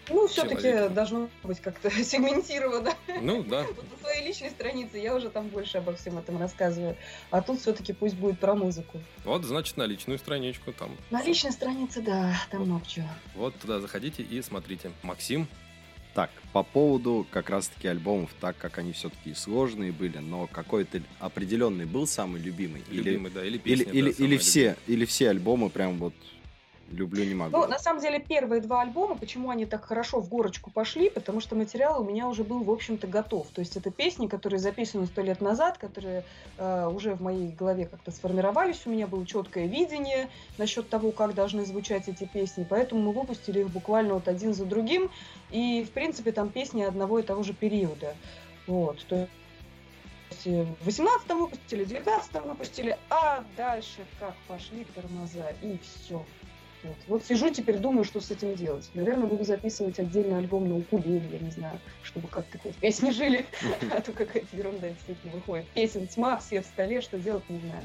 Ну, 0.09 0.27
все-таки 0.27 0.93
должно 0.93 1.29
быть 1.45 1.61
как-то 1.61 1.91
сегментировано. 2.05 2.93
Ну 3.21 3.43
да, 3.45 3.63
Вот 3.77 3.91
на 3.91 3.99
своей 3.99 4.27
личной 4.27 4.51
странице 4.51 4.99
я 4.99 5.15
уже 5.15 5.31
там 5.31 5.49
больше 5.49 5.79
обо 5.79 5.95
всем 5.95 6.19
этом 6.19 6.39
рассказываю. 6.39 6.97
А 7.31 7.43
тут 7.43 7.61
все-таки 7.61 7.93
пусть 7.93 8.17
будет 8.17 8.39
про 8.39 8.55
музыку. 8.55 9.01
вот 9.25 9.45
значит 9.45 9.77
на 9.77 9.85
личную 9.85 10.19
страничку 10.19 10.73
там. 10.73 10.97
На 11.11 11.23
личной 11.23 11.53
странице, 11.53 12.01
да, 12.01 12.35
там 12.51 12.63
много 12.63 12.85
чего. 12.87 13.09
Вот 13.35 13.55
туда 13.57 13.81
заходите 13.81 14.23
и 14.23 14.43
смотрите. 14.43 14.91
Максим, 15.03 15.47
Так, 16.15 16.31
по 16.53 16.63
поводу 16.65 17.27
как 17.31 17.51
раз-таки 17.51 17.87
альбомов, 17.87 18.31
так 18.41 18.57
как 18.59 18.79
они 18.79 18.93
все-таки 18.93 19.33
сложные 19.35 19.93
были, 19.93 20.19
но 20.19 20.49
какой-то 20.49 21.01
определенный 21.21 21.87
был 21.87 22.07
самый 22.07 22.41
любимый? 22.41 22.83
любимый, 22.91 23.31
да, 23.31 23.45
или 23.45 23.53
или, 23.53 23.59
песня, 23.59 23.93
или, 23.93 24.03
да, 24.03 24.09
или, 24.09 24.13
самая 24.13 24.39
все, 24.39 24.77
или 24.89 25.05
все 25.05 25.31
альбомы 25.31 25.71
прям 25.71 25.99
вот 25.99 26.15
люблю, 26.91 27.25
не 27.25 27.35
могу. 27.35 27.57
Ну, 27.57 27.67
на 27.67 27.79
самом 27.79 28.01
деле, 28.01 28.19
первые 28.19 28.61
два 28.61 28.83
альбома, 28.83 29.17
почему 29.17 29.51
они 29.51 29.67
так 29.67 29.85
хорошо 29.85 30.21
в 30.21 30.29
горочку 30.29 30.71
пошли, 30.71 31.11
потому 31.11 31.41
что 31.41 31.57
материал 31.57 32.03
у 32.03 32.05
меня 32.05 32.29
уже 32.29 32.45
был, 32.45 32.63
в 32.63 32.71
общем-то, 32.71 33.07
готов. 33.07 33.49
То 33.49 33.61
есть 33.61 33.77
это 33.77 33.91
песни, 33.91 34.27
которые 34.27 34.59
записаны 34.59 35.07
сто 35.07 35.23
лет 35.23 35.41
назад, 35.41 35.79
которые 35.79 36.25
э, 36.59 36.87
уже 36.87 37.15
в 37.15 37.23
моей 37.23 37.53
голове 37.53 37.87
как-то 37.87 38.11
сформировались. 38.11 38.83
У 38.87 38.91
меня 38.91 39.07
было 39.07 39.27
четкое 39.27 39.67
видение 39.67 40.29
насчет 40.59 40.89
того, 40.89 41.13
как 41.13 41.35
должны 41.35 41.65
звучать 41.65 42.09
эти 42.09 42.25
песни. 42.25 42.67
Поэтому 42.69 43.01
мы 43.03 43.13
выпустили 43.13 43.61
их 43.61 43.71
буквально 43.71 44.15
вот 44.15 44.29
один 44.29 44.55
за 44.55 44.65
другим. 44.65 45.11
И, 45.51 45.85
в 45.85 45.91
принципе, 45.93 46.33
там 46.33 46.49
песни 46.49 46.83
одного 46.83 47.19
и 47.19 47.23
того 47.23 47.43
же 47.43 47.53
периода. 47.53 48.15
Вот. 48.67 49.05
То 49.07 49.29
есть 50.31 50.47
э, 50.47 50.65
в 50.81 50.89
18-м 50.89 51.39
выпустили, 51.41 51.85
в 51.85 51.91
19-м 51.91 52.49
выпустили, 52.49 52.99
а 53.09 53.45
дальше 53.57 54.07
как 54.19 54.35
пошли 54.49 54.87
тормоза, 54.95 55.51
и 55.63 55.79
все. 55.79 56.25
Вот. 56.83 56.97
вот 57.09 57.25
сижу 57.25 57.51
теперь, 57.51 57.79
думаю, 57.79 58.05
что 58.05 58.21
с 58.21 58.31
этим 58.31 58.55
делать. 58.55 58.89
Наверное, 58.95 59.27
буду 59.27 59.45
записывать 59.45 59.99
отдельный 59.99 60.39
альбом 60.39 60.69
на 60.69 60.77
укулеле, 60.77 61.29
я 61.33 61.39
не 61.39 61.51
знаю, 61.51 61.79
чтобы 62.03 62.29
как-то 62.29 62.59
хоть 62.59 62.75
песни 62.77 63.11
жили, 63.11 63.45
а 63.91 64.01
то 64.01 64.13
какая-то 64.13 64.57
ерунда 64.57 64.89
действительно 64.89 65.35
выходит. 65.35 65.67
Песен 65.69 66.07
тьма, 66.07 66.41
свет 66.41 66.65
в 66.65 66.69
столе, 66.69 67.01
что 67.01 67.19
делать, 67.19 67.49
не 67.51 67.61
знаю. 67.61 67.83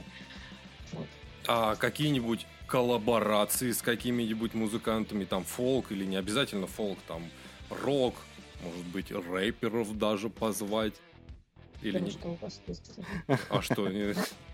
Вот. 0.94 1.08
А 1.48 1.76
какие-нибудь 1.76 2.48
коллаборации 2.68 3.72
с 3.72 3.82
какими-нибудь 3.82 4.54
музыкантами, 4.54 5.26
там, 5.26 5.44
фолк 5.44 5.92
или 5.92 6.06
не 6.06 6.16
обязательно 6.16 6.68
фолк, 6.68 6.98
там, 7.08 7.24
рок, 7.70 8.16
может 8.64 8.86
быть, 8.88 9.12
рэперов 9.12 9.98
даже 9.98 10.30
позвать? 10.30 10.94
Или 11.82 12.00
не? 12.00 12.12
Что 12.12 12.30
у 12.30 12.36
вас 12.36 12.62
есть? 12.68 12.92
А 13.50 13.62
что? 13.62 13.92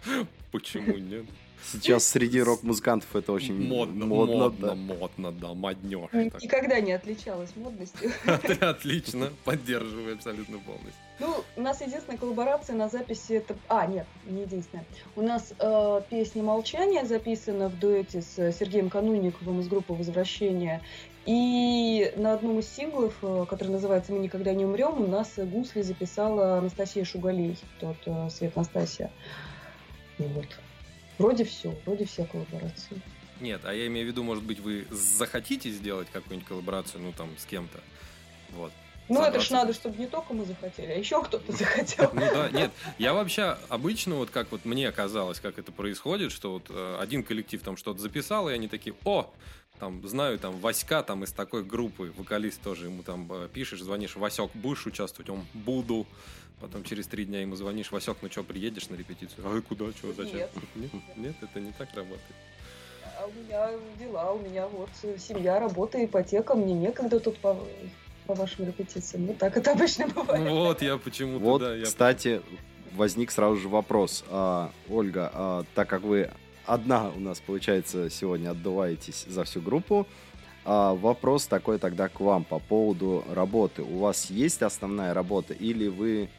Почему 0.51 0.97
нет? 0.97 1.25
Сейчас 1.63 2.06
среди 2.08 2.41
рок-музыкантов 2.41 3.15
это 3.15 3.32
очень 3.32 3.56
модно. 3.56 4.06
Модно, 4.06 4.36
модно, 4.36 4.67
да, 4.67 4.76
модно, 4.76 5.32
да 5.32 5.54
моднёж. 5.54 6.12
Никогда 6.13 6.80
не 6.80 6.93
отличалась 6.93 7.56
модностью. 7.56 8.12
Отлично, 8.62 9.32
поддерживаю 9.43 10.15
абсолютно 10.15 10.60
полностью. 10.60 10.93
Ну, 11.19 11.43
у 11.56 11.62
нас 11.62 11.82
единственная 11.82 12.17
коллаборация 12.17 12.76
на 12.76 12.89
записи 12.89 13.34
это... 13.34 13.56
А, 13.67 13.86
нет, 13.86 14.08
не 14.26 14.41
единственная. 14.41 14.86
У 15.15 15.21
нас 15.21 15.54
э, 15.60 16.02
песня 16.10 16.41
«Молчание» 16.41 17.06
записана 17.06 17.69
в 17.69 17.78
дуэте 17.78 18.24
с 18.24 18.52
Сергеем 18.54 18.89
Канунниковым 18.89 19.60
из 19.60 19.67
группы 19.67 19.93
«Возвращение». 19.93 20.82
И 21.28 22.12
на 22.15 22.34
одном 22.34 22.58
из 22.60 22.67
синглов, 22.67 23.13
э, 23.21 23.45
который 23.47 23.69
называется 23.69 24.12
«Мы 24.12 24.19
никогда 24.19 24.54
не 24.56 24.65
умрем», 24.65 25.00
у 25.00 25.08
нас 25.08 25.34
гусли 25.38 25.84
записала 25.84 26.58
Анастасия 26.58 27.06
Шугалей, 27.06 27.56
тот 27.80 27.97
э, 28.06 28.30
Свет 28.32 28.56
Настасья. 28.56 29.12
Вот. 30.17 30.47
Вроде 31.22 31.44
все, 31.46 31.76
вроде 31.86 32.06
все 32.06 32.26
коллаборации. 32.26 33.02
Нет, 33.40 33.62
а 33.64 33.74
я 33.74 33.88
имею 33.88 34.08
в 34.08 34.10
виду, 34.10 34.24
может 34.24 34.44
быть, 34.44 34.60
вы 34.60 34.88
захотите 34.90 35.70
сделать 35.70 36.08
какую-нибудь 36.12 36.48
коллаборацию, 36.48 37.02
ну, 37.02 37.12
там, 37.12 37.30
с 37.38 37.46
кем-то. 37.46 37.80
Вот. 38.52 38.72
Ну, 39.08 39.16
собраться. 39.16 39.38
это 39.38 39.46
ж 39.46 39.50
надо, 39.52 39.74
чтобы 39.74 39.98
не 39.98 40.08
только 40.08 40.34
мы 40.34 40.46
захотели, 40.46 40.92
а 40.92 40.96
еще 40.96 41.22
кто-то 41.24 41.52
захотел. 41.58 42.12
Ну 42.14 42.22
да, 42.22 42.50
нет, 42.50 42.72
я 42.98 43.14
вообще 43.14 43.58
обычно, 43.70 44.16
вот 44.16 44.30
как 44.30 44.52
вот 44.52 44.64
мне 44.66 44.92
казалось, 44.92 45.40
как 45.40 45.60
это 45.60 45.72
происходит, 45.72 46.32
что 46.32 46.54
вот 46.54 46.68
э, 46.70 46.98
один 47.00 47.24
коллектив 47.24 47.62
там 47.62 47.78
что-то 47.78 48.00
записал, 48.00 48.50
и 48.50 48.54
они 48.54 48.68
такие, 48.68 48.96
о, 49.04 49.32
там, 49.80 50.08
знаю, 50.08 50.40
там, 50.40 50.60
Васька 50.60 51.04
там 51.04 51.24
из 51.24 51.32
такой 51.32 51.64
группы, 51.64 52.14
вокалист 52.16 52.62
тоже, 52.62 52.86
ему 52.86 53.04
там 53.04 53.28
э, 53.32 53.50
пишешь, 53.52 53.82
звонишь, 53.82 54.16
Васек, 54.16 54.52
будешь 54.54 54.86
участвовать? 54.86 55.30
Он, 55.30 55.46
буду. 55.54 56.06
Потом 56.62 56.84
через 56.84 57.08
три 57.08 57.26
дня 57.26 57.41
ему 57.41 57.56
звонишь, 57.56 57.91
Васек, 57.91 58.17
ну 58.21 58.30
что, 58.30 58.43
приедешь 58.43 58.88
на 58.89 58.95
репетицию? 58.95 59.43
А 59.45 59.62
куда, 59.62 59.89
что, 59.91 60.13
зачем? 60.13 60.38
Нет. 60.38 60.52
Нет, 60.76 60.91
нет, 61.15 61.36
это 61.41 61.60
не 61.60 61.71
так 61.71 61.89
работает. 61.95 62.36
А 63.19 63.26
у 63.26 63.32
меня 63.32 63.69
дела, 64.00 64.32
у 64.32 64.39
меня 64.39 64.67
вот 64.67 64.89
семья, 65.19 65.60
работа, 65.60 66.04
ипотека, 66.04 66.54
мне 66.54 66.74
некогда 66.74 67.19
тут 67.19 67.39
по, 67.39 67.58
по 68.28 68.36
вашим 68.36 68.67
репетициям. 68.67 69.26
Ну 69.26 69.34
так 69.34 69.58
это 69.58 69.71
обычно 69.71 70.08
бывает. 70.15 70.47
Вот, 70.50 70.82
я 70.84 70.97
почему-то, 70.97 71.43
вот, 71.43 71.62
да. 71.62 71.76
Я... 71.76 71.86
кстати, 71.86 72.41
возник 72.93 73.32
сразу 73.32 73.58
же 73.58 73.67
вопрос. 73.67 74.24
А, 74.30 74.71
Ольга, 74.88 75.32
а, 75.34 75.63
так 75.74 75.89
как 75.89 76.04
вы 76.04 76.30
одна 76.67 77.10
у 77.10 77.19
нас, 77.19 77.39
получается, 77.39 78.12
сегодня 78.12 78.52
отдуваетесь 78.52 79.26
за 79.28 79.45
всю 79.45 79.62
группу, 79.62 80.06
а, 80.63 80.93
вопрос 80.93 81.47
такой 81.47 81.80
тогда 81.80 82.08
к 82.08 82.19
вам 82.19 82.43
по 82.43 82.60
поводу 82.60 83.24
работы. 83.32 83.82
У 83.82 83.97
вас 83.97 84.30
есть 84.30 84.62
основная 84.62 85.15
работа 85.15 85.56
или 85.56 85.88
вы 85.88 86.30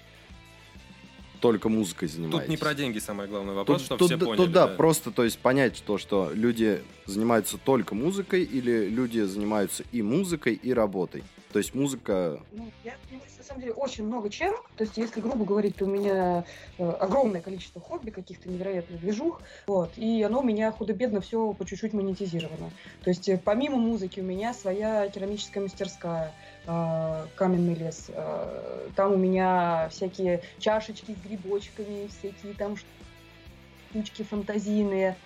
только 1.43 1.69
музыкой 1.69 2.09
занимаетесь. 2.09 2.41
Тут 2.41 2.49
не 2.49 2.57
про 2.57 2.73
деньги 2.73 3.01
самое 3.01 3.29
главное 3.29 3.55
вопрос, 3.55 3.83
чтобы 3.83 3.99
тут, 3.99 4.09
все 4.09 4.19
поняли. 4.19 4.37
Тут 4.37 4.53
да, 4.53 4.69
да, 4.69 4.75
просто 4.75 5.11
то 5.11 5.25
есть 5.25 5.39
понять 5.39 5.83
то, 5.85 5.99
что 5.99 6.31
люди 6.33 6.81
занимаются 7.05 7.59
только 7.59 7.95
музыкой 7.97 8.45
или 8.45 8.89
люди 8.89 9.21
занимаются 9.21 9.83
и 9.93 10.03
музыкой, 10.03 10.55
и 10.55 10.73
работой. 10.73 11.25
То 11.53 11.59
есть 11.59 11.75
музыка... 11.75 12.41
Ну, 12.53 12.71
я 12.85 12.95
занимаюсь, 13.09 13.33
на 13.37 13.45
самом 13.45 13.61
деле, 13.61 13.73
очень 13.75 14.05
много 14.07 14.31
чем. 14.31 14.55
То 14.77 14.85
есть, 14.85 14.97
если 14.97 15.21
грубо 15.21 15.45
говорить, 15.45 15.77
то 15.77 15.85
у 15.85 15.89
меня 15.89 16.45
э, 16.79 16.89
огромное 16.89 17.43
количество 17.43 17.81
хобби, 17.81 18.11
каких-то 18.11 18.49
невероятных 18.49 19.01
движух. 19.01 19.43
Вот, 19.67 19.91
и 19.97 20.23
оно 20.23 20.41
у 20.41 20.45
меня 20.45 20.71
худо-бедно 20.73 21.21
все 21.21 21.53
по 21.53 21.67
чуть-чуть 21.67 21.93
монетизировано. 21.93 22.71
То 23.03 23.11
есть, 23.11 23.29
э, 23.29 23.39
помимо 23.45 23.77
музыки, 23.77 24.21
у 24.21 24.25
меня 24.25 24.55
своя 24.55 25.09
керамическая 25.09 25.63
мастерская, 25.63 26.33
каменный 26.65 27.75
лес. 27.75 28.07
Э, 28.09 28.89
там 28.95 29.13
у 29.13 29.17
меня 29.17 29.89
всякие 29.91 30.43
чашечки 30.59 31.13
с 31.13 31.27
грибочками, 31.27 32.09
всякие 32.09 32.55
там 32.55 32.77
штучки 33.91 34.23
фантазийные. 34.23 35.17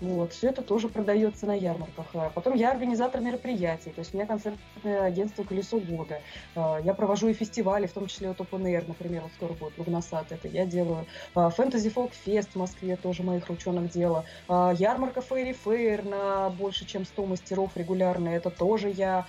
Вот, 0.00 0.32
все 0.32 0.50
это 0.50 0.62
тоже 0.62 0.88
продается 0.88 1.44
на 1.46 1.54
ярмарках. 1.54 2.06
А 2.14 2.30
потом 2.30 2.54
я 2.54 2.70
организатор 2.70 3.20
мероприятий, 3.20 3.90
то 3.90 3.98
есть 3.98 4.14
у 4.14 4.16
меня 4.16 4.26
концертное 4.26 5.02
агентство 5.02 5.42
«Колесо 5.42 5.80
года». 5.80 6.20
А, 6.54 6.78
я 6.78 6.94
провожу 6.94 7.28
и 7.28 7.32
фестивали, 7.32 7.86
в 7.86 7.92
том 7.92 8.06
числе 8.06 8.28
вот 8.28 8.38
Open 8.38 8.62
Air, 8.62 8.84
например, 8.86 9.22
вот 9.22 9.32
скоро 9.32 9.54
будет 9.54 9.76
Лугнасад, 9.76 10.30
это 10.30 10.46
я 10.46 10.66
делаю. 10.66 11.04
Фэнтези 11.34 11.90
Фолк 11.90 12.12
Фест 12.12 12.50
в 12.52 12.56
Москве 12.56 12.94
тоже 12.94 13.24
моих 13.24 13.48
ручонок 13.48 13.90
дело. 13.90 14.24
А, 14.46 14.72
ярмарка 14.78 15.20
Фейри 15.20 15.52
Фейр 15.52 16.04
на 16.04 16.50
больше, 16.50 16.86
чем 16.86 17.04
100 17.04 17.26
мастеров 17.26 17.76
регулярно, 17.76 18.28
это 18.28 18.50
тоже 18.50 18.90
я. 18.90 19.26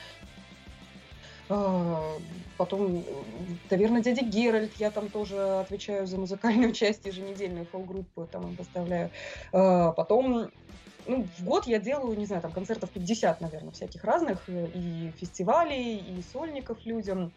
Потом, 1.50 3.04
наверное, 3.72 4.04
дядя 4.04 4.24
Геральт, 4.24 4.76
я 4.78 4.92
там 4.92 5.10
тоже 5.10 5.38
отвечаю 5.60 6.06
за 6.06 6.18
музыкальную 6.18 6.72
часть 6.74 7.06
еженедельную 7.06 7.66
фол-группу, 7.66 8.28
там 8.32 8.50
им 8.50 8.56
поставляю. 8.56 9.10
Потом 9.52 10.52
ну, 11.10 11.28
в 11.40 11.44
год 11.44 11.66
я 11.66 11.80
делаю, 11.80 12.18
не 12.18 12.28
знаю, 12.28 12.42
там 12.42 12.52
концертов 12.52 12.92
50, 12.92 13.42
наверное, 13.42 13.72
всяких 13.72 14.04
разных, 14.04 14.48
э, 14.48 14.68
и 14.76 15.12
фестивалей, 15.18 15.98
и 15.98 16.22
сольников 16.22 16.86
людям, 16.86 17.32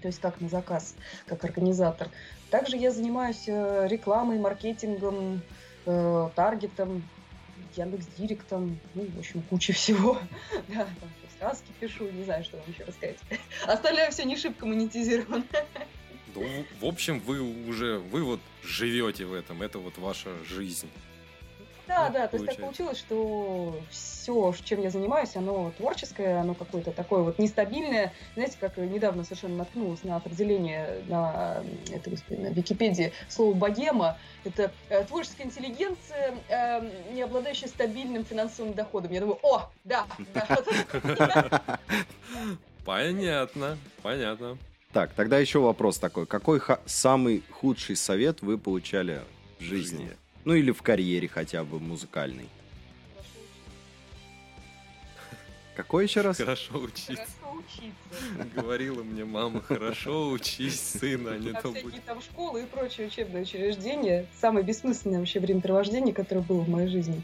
то 0.00 0.08
есть 0.08 0.20
как 0.20 0.40
на 0.40 0.48
заказ, 0.48 0.94
как 1.26 1.44
организатор. 1.44 2.08
Также 2.50 2.76
я 2.78 2.90
занимаюсь 2.90 3.46
э, 3.46 3.86
рекламой, 3.88 4.38
маркетингом, 4.38 5.42
э, 5.84 6.30
таргетом, 6.34 7.02
Яндекс 7.76 8.06
Директом, 8.18 8.78
ну, 8.94 9.06
в 9.16 9.18
общем, 9.18 9.42
куча 9.42 9.72
всего. 9.72 10.18
да, 10.68 10.86
там 11.00 11.10
сказки 11.40 11.68
пишу, 11.80 12.10
не 12.10 12.24
знаю, 12.24 12.44
что 12.44 12.58
вам 12.58 12.66
еще 12.68 12.84
рассказать. 12.84 13.18
Остальное 13.66 14.10
все 14.10 14.24
не 14.24 14.36
шибко 14.36 14.66
монетизировано. 14.66 15.44
Ну, 16.34 16.64
в 16.80 16.84
общем, 16.84 17.18
вы 17.20 17.40
уже, 17.40 17.98
вы 17.98 18.22
вот 18.22 18.40
живете 18.62 19.24
в 19.24 19.32
этом, 19.32 19.62
это 19.62 19.78
вот 19.78 19.98
ваша 19.98 20.30
жизнь. 20.44 20.88
Да, 21.90 22.08
да, 22.08 22.28
то 22.28 22.36
есть 22.36 22.48
так 22.48 22.56
получилось, 22.56 22.98
что 22.98 23.74
все, 23.90 24.54
чем 24.64 24.80
я 24.80 24.90
занимаюсь, 24.90 25.34
оно 25.34 25.72
творческое, 25.76 26.38
оно 26.38 26.54
какое-то 26.54 26.92
такое 26.92 27.22
вот 27.22 27.40
нестабильное. 27.40 28.12
Знаете, 28.34 28.56
как 28.60 28.76
недавно 28.76 29.24
совершенно 29.24 29.56
наткнулась 29.56 30.04
на 30.04 30.16
определение 30.16 31.02
на, 31.08 31.64
это, 31.92 32.10
господи, 32.10 32.38
на 32.38 32.46
Википедии 32.48 33.12
слова 33.28 33.54
«богема». 33.54 34.16
Это 34.44 34.70
э, 34.88 35.02
творческая 35.04 35.44
интеллигенция, 35.44 36.34
э, 36.48 37.12
не 37.12 37.22
обладающая 37.22 37.66
стабильным 37.66 38.24
финансовым 38.24 38.72
доходом. 38.72 39.12
Я 39.12 39.20
думаю, 39.20 39.40
о, 39.42 39.68
да, 39.82 40.06
да. 40.32 41.78
Понятно, 42.84 43.76
понятно. 44.02 44.58
Так, 44.92 45.12
тогда 45.12 45.38
еще 45.38 45.58
вопрос 45.58 45.98
такой. 45.98 46.26
Какой 46.26 46.60
самый 46.86 47.42
худший 47.50 47.96
совет 47.96 48.42
вы 48.42 48.58
получали 48.58 49.22
в 49.58 49.62
жизни? 49.62 50.04
жизни. 50.04 50.16
Ну 50.44 50.54
или 50.54 50.70
в 50.70 50.82
карьере 50.82 51.28
хотя 51.28 51.64
бы 51.64 51.78
музыкальной. 51.80 52.48
Какой 55.76 56.04
еще 56.04 56.20
раз? 56.20 56.36
Хорошо 56.36 56.78
учиться. 56.78 57.14
Хорошо 57.14 57.58
учиться. 57.58 58.48
Говорила 58.54 59.02
мне 59.02 59.24
мама, 59.24 59.62
хорошо 59.62 60.30
учись, 60.30 60.78
сын, 60.78 61.26
а 61.28 61.38
не 61.38 61.52
то 61.52 61.70
будет. 61.70 62.04
там 62.04 62.20
школы 62.20 62.62
и 62.62 62.66
прочие 62.66 63.06
учебные 63.06 63.42
учреждения. 63.44 64.26
Самое 64.38 64.64
бессмысленное 64.64 65.20
вообще 65.20 65.40
времяпровождение, 65.40 66.12
которое 66.12 66.42
было 66.42 66.60
в 66.60 66.68
моей 66.68 66.88
жизни. 66.88 67.22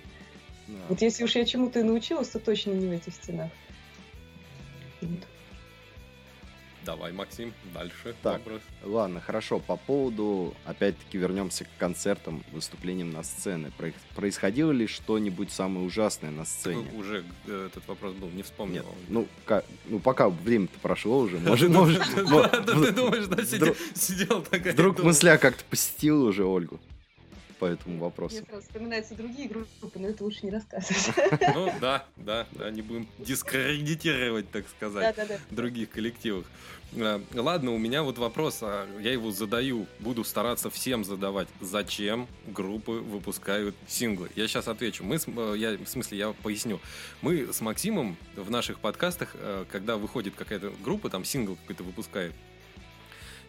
Вот 0.89 1.01
если 1.01 1.25
уж 1.25 1.35
я 1.37 1.45
чему-то 1.45 1.81
и 1.81 1.83
научилась, 1.83 2.29
то 2.29 2.39
точно 2.39 2.71
не 2.71 2.87
в 2.87 2.93
этих 2.93 3.15
стенах. 3.15 3.51
Давай, 6.87 7.11
Максим, 7.11 7.53
дальше 7.75 8.15
так, 8.23 8.35
вопрос. 8.35 8.63
Ладно, 8.85 9.21
хорошо. 9.21 9.59
По 9.59 9.77
поводу, 9.77 10.55
опять-таки, 10.65 11.19
вернемся 11.19 11.65
к 11.65 11.69
концертам, 11.79 12.45
выступлениям 12.53 13.11
на 13.11 13.25
сцене. 13.25 13.73
Происходило 14.15 14.71
ли 14.71 14.87
что-нибудь 14.87 15.51
самое 15.51 15.85
ужасное 15.85 16.31
на 16.31 16.45
сцене? 16.45 16.89
Ну, 16.93 17.01
уже 17.01 17.25
э, 17.47 17.67
этот 17.67 17.89
вопрос 17.89 18.15
был, 18.15 18.31
не 18.31 18.45
вспомнил. 18.45 18.85
Нет, 18.85 18.95
ну, 19.09 19.27
как, 19.47 19.65
ну, 19.87 19.99
пока 19.99 20.29
время-то 20.29 20.79
прошло 20.79 21.19
уже, 21.19 21.39
может, 21.41 21.71
может... 21.71 22.01
Ты 22.67 22.93
думаешь, 22.93 23.27
да, 23.27 23.45
сидел 23.95 24.43
такая... 24.43 24.73
Вдруг 24.73 25.01
мысля 25.01 25.39
как-то 25.39 25.65
посетила 25.69 26.29
уже 26.29 26.45
Ольгу. 26.45 26.79
По 27.59 27.65
этому 27.65 27.99
вопросу. 27.99 28.37
Мне 28.37 28.45
сразу 28.47 28.63
вспоминаются 28.63 29.15
другие 29.15 29.49
группы, 29.49 29.99
но 29.99 30.09
это 30.09 30.25
лучше 30.25 30.41
не 30.45 30.51
рассказывать. 30.51 30.97
Ну 31.55 31.73
да, 31.81 32.05
да, 32.17 32.47
да, 32.53 32.71
не 32.71 32.83
будем 32.83 33.09
дискредитировать, 33.19 34.51
так 34.51 34.69
сказать, 34.69 35.17
других 35.51 35.91
коллективов. 35.91 36.47
А, 36.95 37.21
ладно, 37.35 37.73
у 37.73 37.79
меня 37.79 38.03
вот 38.03 38.19
вопрос, 38.19 38.59
а 38.63 38.87
я 39.01 39.13
его 39.13 39.31
задаю, 39.31 39.87
буду 39.99 40.25
стараться 40.25 40.71
всем 40.71 41.05
задавать. 41.05 41.49
Зачем 41.61 42.27
группы 42.47 42.93
выпускают 42.93 43.75
синглы? 43.87 44.31
Я 44.37 44.47
сейчас 44.49 44.69
отвечу. 44.69 45.05
Мы, 45.05 45.17
э, 45.17 45.55
я, 45.57 45.77
в 45.77 45.89
смысле, 45.89 46.19
я 46.19 46.33
поясню. 46.33 46.81
Мы 47.23 47.53
с 47.53 47.61
Максимом 47.61 48.17
в 48.37 48.51
наших 48.51 48.79
подкастах, 48.81 49.31
э, 49.35 49.65
когда 49.71 49.97
выходит 49.97 50.35
какая-то 50.37 50.73
группа, 50.83 51.11
там 51.11 51.25
сингл 51.25 51.57
какой-то 51.57 51.83
выпускает, 51.83 52.33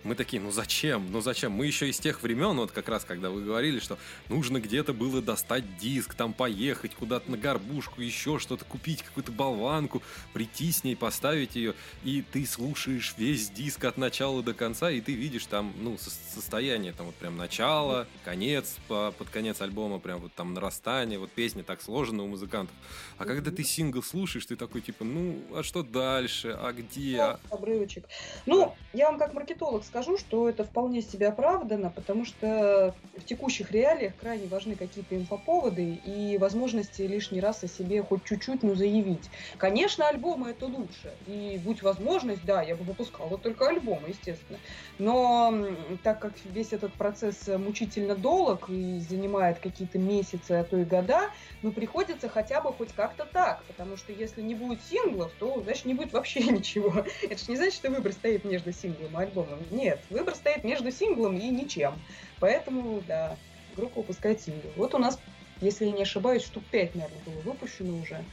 мы 0.04 0.16
такие, 0.16 0.42
ну 0.42 0.52
зачем? 0.52 1.12
Ну 1.12 1.22
зачем? 1.22 1.52
Мы 1.52 1.66
еще 1.66 1.90
из 1.90 2.00
тех 2.00 2.22
времен, 2.22 2.58
вот 2.58 2.72
как 2.72 2.88
раз, 2.90 3.04
когда 3.04 3.30
вы 3.30 3.44
говорили, 3.44 3.80
что 3.80 3.98
нужно 4.30 4.60
где-то 4.60 4.94
было 4.94 5.22
достать 5.22 5.78
диск, 5.78 6.14
там 6.14 6.34
поехать 6.34 6.96
куда-то 6.96 7.30
на 7.30 7.38
горбушку, 7.38 8.02
еще 8.02 8.40
что-то 8.40 8.66
купить, 8.66 9.04
какую-то 9.04 9.32
болванку, 9.32 10.02
прийти 10.34 10.72
с 10.72 10.84
ней, 10.84 10.96
поставить 10.96 11.56
ее, 11.56 11.74
и 12.04 12.24
ты 12.32 12.46
слушаешь 12.46 13.16
весь 13.18 13.50
диск 13.50 13.84
от 13.84 13.98
начала 13.98 14.44
до 14.44 14.54
конца, 14.54 14.92
и 14.92 15.02
ты 15.02 15.14
видишь 15.14 15.46
там, 15.48 15.74
ну, 15.80 15.98
состояние, 15.98 16.94
там 16.94 17.08
вот 17.08 17.16
прям 17.16 17.36
начало, 17.36 18.08
конец, 18.24 18.78
под 18.88 19.30
конец 19.32 19.62
альбома, 19.62 20.00
прям 20.00 20.20
вот 20.20 20.34
там 20.34 20.54
нарастание, 20.54 21.20
вот 21.20 21.32
песня 21.32 21.64
так 21.64 21.82
сложена 21.82 22.24
у 22.24 22.28
музыкантов. 22.28 22.76
А 23.18 23.26
когда 23.26 23.52
ты 23.52 23.64
сингл 23.64 24.04
слушаешь, 24.04 24.46
ты 24.46 24.56
такой, 24.56 24.82
типа, 24.82 25.04
ну, 25.04 25.42
а 25.54 25.64
что 25.64 25.84
дальше, 25.84 26.58
а 26.58 26.72
где? 26.72 27.38
Обрывочек. 27.50 28.06
Ну, 28.46 28.77
я 28.98 29.06
вам 29.06 29.20
как 29.20 29.34
маркетолог 29.34 29.86
скажу, 29.86 30.18
что 30.18 30.50
это 30.50 30.64
вполне 30.64 31.04
себе 31.04 31.28
оправдано, 31.28 31.92
потому 31.92 32.26
что 32.26 32.96
в 33.16 33.26
текущих 33.26 33.72
реалиях 33.72 34.16
крайне 34.16 34.48
важны 34.48 34.76
какие-то 34.76 35.16
инфоповоды 35.16 36.02
и 36.04 36.38
возможности 36.40 37.04
лишний 37.04 37.40
раз 37.40 37.64
о 37.64 37.68
себе 37.68 38.02
хоть 38.02 38.24
чуть-чуть, 38.24 38.64
ну, 38.64 38.74
заявить. 38.74 39.30
Конечно, 39.58 40.08
альбомы 40.08 40.50
это 40.50 40.66
лучше. 40.66 41.14
И 41.28 41.60
будь 41.64 41.84
возможность, 41.84 42.44
да, 42.44 42.64
я 42.64 42.76
бы 42.76 42.84
выпускала 42.84 43.38
только 43.38 43.68
альбомы, 43.68 44.10
естественно. 44.10 44.58
Но 44.98 45.68
так 46.04 46.20
как 46.20 46.34
весь 46.46 46.74
этот 46.74 46.94
процесс 46.94 47.48
мучительно 47.48 48.16
долг 48.16 48.68
и 48.68 49.00
занимает 49.00 49.60
какие-то 49.60 50.00
месяцы, 50.00 50.54
а 50.54 50.64
то 50.64 50.76
и 50.76 50.86
года, 50.86 51.30
ну, 51.62 51.72
приходится 51.72 52.30
хотя 52.30 52.62
бы 52.62 52.74
хоть 52.74 52.94
как-то 52.94 53.26
так. 53.26 53.64
Потому 53.68 53.96
что 53.96 54.12
если 54.12 54.42
не 54.42 54.56
будет 54.56 54.82
синглов, 54.82 55.32
то, 55.38 55.62
значит, 55.62 55.86
не 55.86 55.94
будет 55.94 56.14
вообще 56.14 56.40
ничего. 56.52 57.06
Это 57.22 57.38
же 57.38 57.52
не 57.52 57.58
значит, 57.58 57.76
что 57.76 57.92
выбор 57.92 58.12
стоит 58.12 58.44
между 58.44 58.74
синглом 58.88 59.20
и 59.20 59.24
альбомом. 59.24 59.60
Нет, 59.72 60.00
выбор 60.10 60.36
стоит 60.36 60.64
между 60.64 60.92
синглом 60.92 61.38
и 61.38 61.48
ничем. 61.50 61.94
Поэтому, 62.40 63.02
да, 63.08 63.38
группа 63.76 64.02
выпускает 64.02 64.42
сингл. 64.42 64.70
Вот 64.76 64.94
у 64.94 64.98
нас, 64.98 65.20
если 65.62 65.86
я 65.86 65.92
не 65.92 66.04
ошибаюсь, 66.04 66.44
штук 66.44 66.64
5, 66.72 66.96
наверное, 66.96 67.22
было 67.26 67.42
выпущено 67.42 67.98
уже 67.98 68.24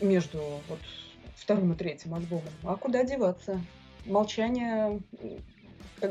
между 0.00 0.60
вот 0.68 0.80
вторым 1.36 1.72
и 1.72 1.76
третьим 1.76 2.14
альбомом. 2.14 2.52
А 2.62 2.76
куда 2.76 3.02
деваться? 3.04 3.60
Молчание 4.04 5.00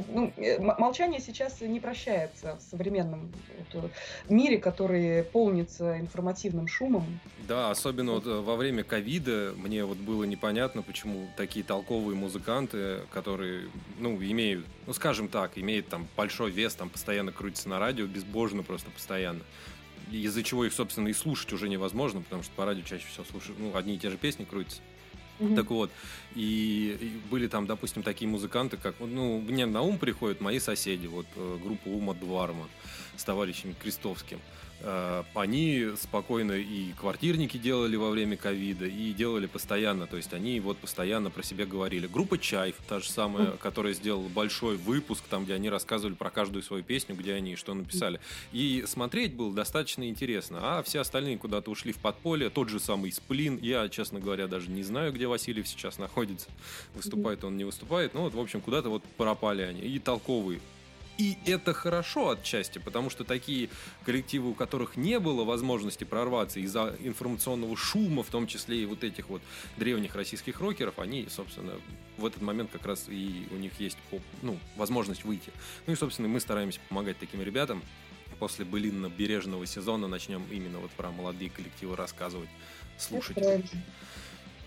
ну, 0.08 0.34
э, 0.38 0.60
молчание 0.60 1.20
сейчас 1.20 1.62
не 1.62 1.80
прощается 1.80 2.58
в 2.58 2.62
современном 2.62 3.32
вот, 3.74 3.86
э, 3.86 3.90
мире, 4.34 4.58
который 4.58 5.24
полнится 5.24 6.00
информативным 6.00 6.68
шумом. 6.68 7.20
Да, 7.48 7.72
особенно 7.72 8.14
вот 8.14 8.26
э, 8.26 8.42
во 8.42 8.56
время 8.56 8.84
ковида 8.84 9.54
мне 9.56 9.86
вот 9.86 9.98
было 9.98 10.24
непонятно, 10.24 10.82
почему 10.82 11.28
такие 11.38 11.64
толковые 11.64 12.16
музыканты, 12.16 13.02
которые, 13.12 13.70
ну, 14.00 14.16
имеют, 14.22 14.66
ну, 14.86 14.94
скажем 14.94 15.28
так, 15.28 15.58
имеют 15.58 15.88
там 15.88 16.08
большой 16.16 16.52
вес, 16.52 16.76
там 16.76 16.90
постоянно 16.90 17.32
крутятся 17.32 17.70
на 17.70 17.80
радио, 17.80 18.06
безбожно 18.06 18.64
просто 18.64 18.90
постоянно 18.92 19.42
из-за 20.12 20.42
чего 20.42 20.64
их, 20.66 20.74
собственно, 20.74 21.10
и 21.10 21.14
слушать 21.14 21.52
уже 21.52 21.68
невозможно, 21.68 22.22
потому 22.22 22.44
что 22.44 22.54
по 22.56 22.66
радио 22.66 22.82
чаще 22.84 23.06
всего 23.08 23.26
слушают, 23.26 23.60
ну, 23.60 23.76
одни 23.76 23.96
и 23.96 23.98
те 23.98 24.10
же 24.10 24.18
песни 24.18 24.46
крутятся. 24.46 24.82
Mm-hmm. 25.40 25.56
Так 25.56 25.70
вот, 25.70 25.92
и, 26.36 26.98
и 27.00 27.30
были 27.30 27.48
там, 27.48 27.68
допустим, 27.68 28.04
такие 28.04 28.30
музыканты, 28.30 28.78
как, 28.78 28.96
ну, 29.00 29.40
мне 29.40 29.66
на 29.66 29.82
ум 29.82 29.98
приходят 29.98 30.42
мои 30.42 30.60
соседи, 30.60 31.08
вот 31.08 31.28
э, 31.36 31.58
группа 31.64 31.88
Ума 31.88 32.14
Дварма 32.14 32.68
с 33.16 33.24
товарищем 33.24 33.76
Крестовским. 33.82 34.40
Э, 34.82 35.24
они 35.34 35.90
спокойно 36.00 36.54
и 36.54 36.92
квартирники 36.94 37.58
делали 37.58 37.96
во 37.96 38.10
время 38.10 38.38
ковида, 38.38 38.86
и 38.86 39.12
делали 39.14 39.48
постоянно, 39.48 40.08
то 40.08 40.18
есть 40.18 40.34
они 40.34 40.60
вот 40.60 40.78
постоянно 40.78 41.30
про 41.30 41.44
себя 41.44 41.66
говорили. 41.66 42.08
Группа 42.08 42.38
Чайф, 42.38 42.76
та 42.88 43.00
же 43.00 43.10
самая, 43.10 43.52
которая 43.52 43.94
сделала 43.94 44.28
большой 44.28 44.78
выпуск, 44.78 45.24
там, 45.30 45.46
где 45.46 45.56
они 45.56 45.70
рассказывали 45.70 46.16
про 46.16 46.30
каждую 46.30 46.62
свою 46.64 46.84
песню, 46.84 47.16
где 47.16 47.34
они 47.34 47.56
что 47.56 47.74
написали. 47.74 48.20
И 48.52 48.84
смотреть 48.88 49.34
было 49.34 49.54
достаточно 49.54 50.08
интересно, 50.08 50.60
а 50.62 50.84
все 50.84 51.00
остальные 51.00 51.38
куда-то 51.38 51.72
ушли 51.72 51.92
в 51.92 51.98
подполье, 51.98 52.50
тот 52.50 52.70
же 52.70 52.80
самый 52.80 53.12
Сплин, 53.12 53.58
я, 53.62 53.90
честно 53.90 54.20
говоря, 54.20 54.48
даже 54.48 54.70
не 54.70 54.84
знаю, 54.84 55.12
где 55.12 55.28
Васильев 55.28 55.68
сейчас 55.68 55.98
находится, 55.98 56.48
выступает 56.94 57.44
он, 57.44 57.58
не 57.58 57.64
выступает, 57.64 58.14
ну 58.14 58.22
вот, 58.22 58.34
в 58.34 58.40
общем, 58.40 58.62
куда-то 58.62 58.90
вот 58.90 59.04
пропали 59.18 59.64
они, 59.64 59.82
и 59.82 60.00
толковые 60.00 60.60
и 61.18 61.38
это 61.46 61.74
хорошо 61.74 62.32
отчасти, 62.32 62.80
потому 62.80 63.10
что 63.10 63.24
такие 63.24 63.70
коллективы, 64.06 64.50
у 64.50 64.54
которых 64.54 64.98
не 64.98 65.20
было 65.20 65.44
возможности 65.44 66.04
прорваться 66.04 66.60
из-за 66.60 66.96
информационного 67.00 67.76
шума, 67.76 68.24
в 68.24 68.28
том 68.30 68.48
числе 68.48 68.84
и 68.84 68.86
вот 68.86 69.04
этих 69.04 69.30
вот 69.30 69.42
древних 69.78 70.16
российских 70.16 70.60
рокеров, 70.60 71.00
они, 71.00 71.28
собственно, 71.30 71.74
в 72.18 72.26
этот 72.26 72.42
момент 72.42 72.72
как 72.72 72.86
раз 72.86 73.06
и 73.08 73.48
у 73.52 73.56
них 73.56 73.80
есть 73.80 73.98
ну, 74.42 74.58
возможность 74.76 75.24
выйти. 75.24 75.52
Ну 75.86 75.94
и, 75.94 75.96
собственно, 75.96 76.28
мы 76.28 76.40
стараемся 76.40 76.80
помогать 76.90 77.18
таким 77.18 77.42
ребятам. 77.42 77.82
После 78.40 78.66
былинно-бережного 78.66 79.66
сезона 79.66 80.08
начнем 80.08 80.46
именно 80.52 80.80
вот 80.80 80.92
про 80.92 81.10
молодые 81.12 81.50
коллективы 81.50 81.96
рассказывать, 81.96 82.50
слушать. 83.00 83.38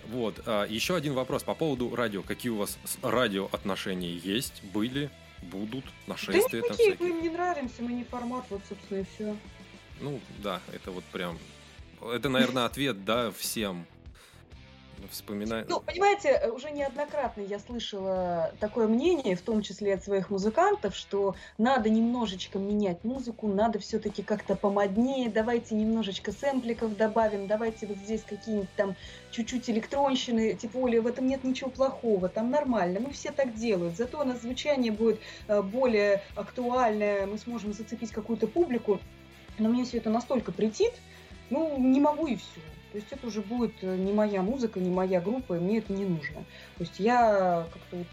Вот. 0.08 0.42
А, 0.46 0.66
еще 0.66 0.96
один 0.96 1.14
вопрос 1.14 1.44
по 1.44 1.54
поводу 1.54 1.94
радио. 1.94 2.22
Какие 2.22 2.50
у 2.50 2.56
вас 2.56 2.78
радио 3.02 3.48
отношения 3.52 4.12
есть, 4.12 4.64
были? 4.72 5.08
Будут 5.42 5.84
нашествия. 6.06 6.62
Да 6.62 6.68
там 6.68 6.76
всякие. 6.76 6.96
мы 7.00 7.08
им 7.08 7.22
не 7.22 7.28
нравимся, 7.30 7.82
мы 7.82 7.92
не 7.92 8.04
формат, 8.04 8.44
вот, 8.50 8.62
собственно, 8.68 9.00
и 9.00 9.04
все. 9.14 9.36
Ну, 10.00 10.20
да, 10.38 10.60
это 10.72 10.90
вот 10.90 11.04
прям... 11.04 11.38
Это, 12.02 12.28
наверное, 12.28 12.64
ответ, 12.64 13.04
да, 13.04 13.30
всем 13.30 13.86
вспоминаю. 15.08 15.66
Ну, 15.68 15.80
понимаете, 15.80 16.50
уже 16.54 16.70
неоднократно 16.70 17.42
я 17.42 17.58
слышала 17.58 18.52
такое 18.60 18.88
мнение, 18.88 19.36
в 19.36 19.42
том 19.42 19.62
числе 19.62 19.94
от 19.94 20.04
своих 20.04 20.30
музыкантов, 20.30 20.94
что 20.94 21.34
надо 21.58 21.90
немножечко 21.90 22.58
менять 22.58 23.04
музыку, 23.04 23.48
надо 23.48 23.78
все-таки 23.78 24.22
как-то 24.22 24.56
помоднее, 24.56 25.28
давайте 25.30 25.74
немножечко 25.74 26.32
сэмпликов 26.32 26.96
добавим, 26.96 27.46
давайте 27.46 27.86
вот 27.86 27.96
здесь 27.98 28.22
какие-нибудь 28.22 28.74
там 28.76 28.96
чуть-чуть 29.30 29.68
электронщины, 29.70 30.54
тем 30.54 30.70
более 30.70 31.00
в 31.00 31.06
этом 31.06 31.26
нет 31.26 31.44
ничего 31.44 31.70
плохого, 31.70 32.28
там 32.28 32.50
нормально, 32.50 33.00
ну 33.00 33.10
все 33.10 33.30
так 33.30 33.54
делают, 33.54 33.96
зато 33.96 34.20
у 34.20 34.24
нас 34.24 34.42
звучание 34.42 34.92
будет 34.92 35.20
э, 35.48 35.62
более 35.62 36.22
актуальное, 36.34 37.26
мы 37.26 37.38
сможем 37.38 37.72
зацепить 37.72 38.10
какую-то 38.10 38.46
публику, 38.46 39.00
но 39.58 39.68
мне 39.68 39.84
все 39.84 39.98
это 39.98 40.10
настолько 40.10 40.52
претит, 40.52 40.92
ну, 41.50 41.78
не 41.78 42.00
могу 42.00 42.26
и 42.26 42.36
все. 42.36 42.60
То 42.92 42.98
есть 42.98 43.12
это 43.12 43.26
уже 43.26 43.40
будет 43.40 43.72
э, 43.82 43.96
не 43.96 44.12
моя 44.12 44.42
музыка, 44.42 44.80
не 44.80 44.90
моя 44.90 45.20
группа, 45.20 45.54
и 45.54 45.60
мне 45.60 45.78
это 45.78 45.92
не 45.92 46.04
нужно. 46.04 46.44
То 46.76 46.84
есть 46.84 46.98
я 46.98 47.66
как-то 47.72 47.96
вот 47.96 48.06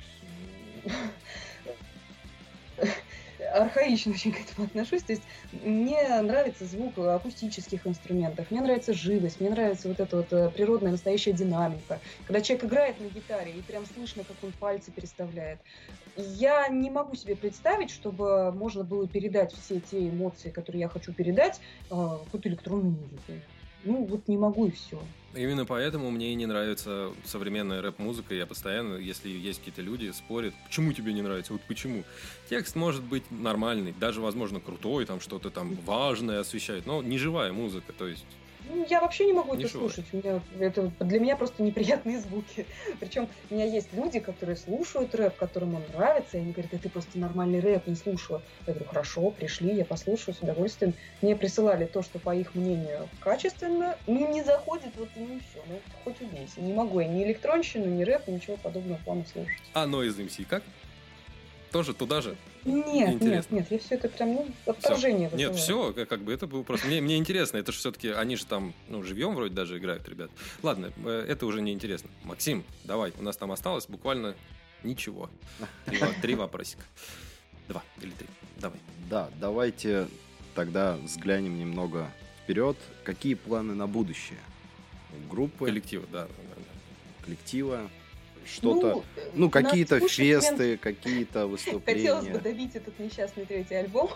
архаично 3.53 4.11
очень 4.11 4.31
к 4.31 4.39
этому 4.39 4.67
отношусь. 4.67 5.03
То 5.03 5.13
есть 5.13 5.23
мне 5.51 6.21
нравится 6.21 6.65
звук 6.65 6.97
акустических 6.97 7.87
инструментов, 7.87 8.51
мне 8.51 8.61
нравится 8.61 8.93
живость, 8.93 9.39
мне 9.39 9.49
нравится 9.49 9.87
вот 9.87 9.99
эта 9.99 10.17
вот 10.17 10.33
э, 10.33 10.51
природная 10.51 10.91
настоящая 10.91 11.33
динамика. 11.33 11.99
Когда 12.25 12.41
человек 12.41 12.65
играет 12.65 12.99
на 12.99 13.07
гитаре 13.07 13.53
и 13.53 13.61
прям 13.61 13.85
слышно, 13.85 14.23
как 14.23 14.43
он 14.43 14.51
пальцы 14.53 14.91
переставляет. 14.91 15.59
Я 16.15 16.67
не 16.67 16.89
могу 16.89 17.15
себе 17.15 17.35
представить, 17.35 17.91
чтобы 17.91 18.51
можно 18.51 18.83
было 18.83 19.07
передать 19.07 19.53
все 19.53 19.79
те 19.79 20.09
эмоции, 20.09 20.49
которые 20.49 20.81
я 20.81 20.89
хочу 20.89 21.13
передать, 21.13 21.59
э, 21.89 21.93
какой-то 21.93 22.49
электронной 22.49 22.91
музыкой 22.91 23.43
ну 23.83 24.05
вот 24.05 24.27
не 24.27 24.37
могу 24.37 24.67
и 24.67 24.71
все. 24.71 24.99
Именно 25.35 25.65
поэтому 25.65 26.09
мне 26.09 26.31
и 26.31 26.35
не 26.35 26.45
нравится 26.45 27.11
современная 27.23 27.81
рэп-музыка. 27.81 28.33
Я 28.33 28.45
постоянно, 28.47 28.95
если 28.95 29.29
есть 29.29 29.59
какие-то 29.59 29.81
люди, 29.81 30.11
спорят, 30.11 30.53
почему 30.65 30.93
тебе 30.93 31.13
не 31.13 31.21
нравится, 31.21 31.53
вот 31.53 31.61
почему. 31.67 32.03
Текст 32.49 32.75
может 32.75 33.03
быть 33.03 33.23
нормальный, 33.29 33.93
даже, 33.99 34.21
возможно, 34.21 34.59
крутой, 34.59 35.05
там 35.05 35.19
что-то 35.19 35.49
там 35.49 35.75
важное 35.85 36.39
освещает, 36.39 36.85
но 36.85 37.03
не 37.03 37.17
живая 37.17 37.53
музыка, 37.53 37.93
то 37.93 38.07
есть 38.07 38.25
я 38.89 39.01
вообще 39.01 39.25
не 39.25 39.33
могу 39.33 39.55
это 39.55 39.67
слушать. 39.67 40.05
У 40.11 40.17
меня, 40.17 40.41
это 40.59 40.91
для 40.99 41.19
меня 41.19 41.35
просто 41.35 41.63
неприятные 41.63 42.19
звуки. 42.19 42.65
Причем 42.99 43.27
у 43.49 43.53
меня 43.53 43.65
есть 43.65 43.93
люди, 43.93 44.19
которые 44.19 44.55
слушают 44.55 45.13
рэп, 45.15 45.35
которым 45.35 45.75
он 45.75 45.83
нравится, 45.93 46.37
и 46.37 46.41
они 46.41 46.51
говорят, 46.51 46.71
да 46.71 46.77
ты 46.77 46.89
просто 46.89 47.17
нормальный 47.17 47.59
рэп 47.59 47.87
не 47.87 47.95
слушала. 47.95 48.41
Я 48.65 48.73
говорю, 48.73 48.89
хорошо, 48.89 49.31
пришли, 49.31 49.75
я 49.75 49.85
послушаю 49.85 50.35
с 50.35 50.39
удовольствием. 50.39 50.93
Мне 51.21 51.35
присылали 51.35 51.85
то, 51.85 52.01
что, 52.01 52.19
по 52.19 52.35
их 52.35 52.55
мнению, 52.55 53.09
качественно. 53.19 53.97
Ну, 54.07 54.31
не 54.31 54.43
заходит, 54.43 54.91
вот 54.97 55.09
и 55.15 55.19
ну 55.19 55.39
все. 55.39 55.63
Ну, 55.67 55.79
хоть 56.03 56.21
убейся. 56.21 56.61
Не 56.61 56.73
могу 56.73 56.99
я 56.99 57.07
ни 57.07 57.23
электронщину, 57.23 57.85
ни 57.85 58.03
рэп, 58.03 58.27
ничего 58.27 58.57
подобного 58.57 58.99
плана 59.03 59.25
слушать. 59.31 59.61
А 59.73 59.85
Noise 59.85 60.27
MC 60.27 60.45
как? 60.45 60.63
тоже 61.77 61.93
туда 61.93 62.21
же? 62.21 62.35
Нет, 62.67 63.13
Интересно. 63.13 63.55
нет, 63.55 63.71
нет, 63.71 63.71
я 63.71 63.79
все 63.79 63.95
это 63.95 64.09
прям, 64.09 64.33
ну, 64.33 64.47
отторжение 64.65 65.29
все. 65.29 65.37
Нет, 65.37 65.55
все, 65.55 65.93
как 65.93 66.21
бы 66.21 66.33
это 66.33 66.47
было 66.47 66.63
просто... 66.63 66.87
Мне, 66.87 66.99
мне 66.99 67.17
интересно, 67.17 67.57
это 67.57 67.71
же 67.71 67.77
все-таки, 67.77 68.09
они 68.09 68.35
же 68.35 68.45
там, 68.45 68.73
ну, 68.89 69.03
живьем 69.03 69.35
вроде 69.35 69.53
даже 69.53 69.77
играют, 69.77 70.07
ребят. 70.09 70.29
Ладно, 70.63 70.91
э, 71.05 71.25
это 71.29 71.45
уже 71.45 71.61
не 71.61 71.71
интересно. 71.71 72.09
Максим, 72.23 72.65
давай, 72.83 73.13
у 73.17 73.23
нас 73.23 73.37
там 73.37 73.53
осталось 73.53 73.87
буквально 73.87 74.35
ничего. 74.83 75.29
Три, 75.85 75.99
три 76.21 76.35
вопросика. 76.35 76.83
Два 77.69 77.83
или 78.01 78.11
три. 78.11 78.27
Давай. 78.57 78.79
Да, 79.09 79.29
давайте 79.39 80.07
тогда 80.53 80.97
взглянем 80.97 81.57
немного 81.57 82.11
вперед. 82.43 82.77
Какие 83.03 83.35
планы 83.35 83.75
на 83.75 83.87
будущее? 83.87 84.39
Группы? 85.29 85.65
Коллектива, 85.65 86.05
да. 86.11 86.27
Коллектива? 87.23 87.89
Что-то, 88.47 88.87
ну, 88.87 89.03
ну 89.33 89.49
какие-то 89.49 89.99
фесты, 89.99 90.55
момент... 90.55 90.81
какие-то 90.81 91.47
выступления. 91.47 92.13
Хотелось 92.15 92.27
бы 92.27 92.39
добить 92.39 92.75
этот 92.75 92.97
несчастный 92.99 93.45
третий 93.45 93.75
альбом, 93.75 94.09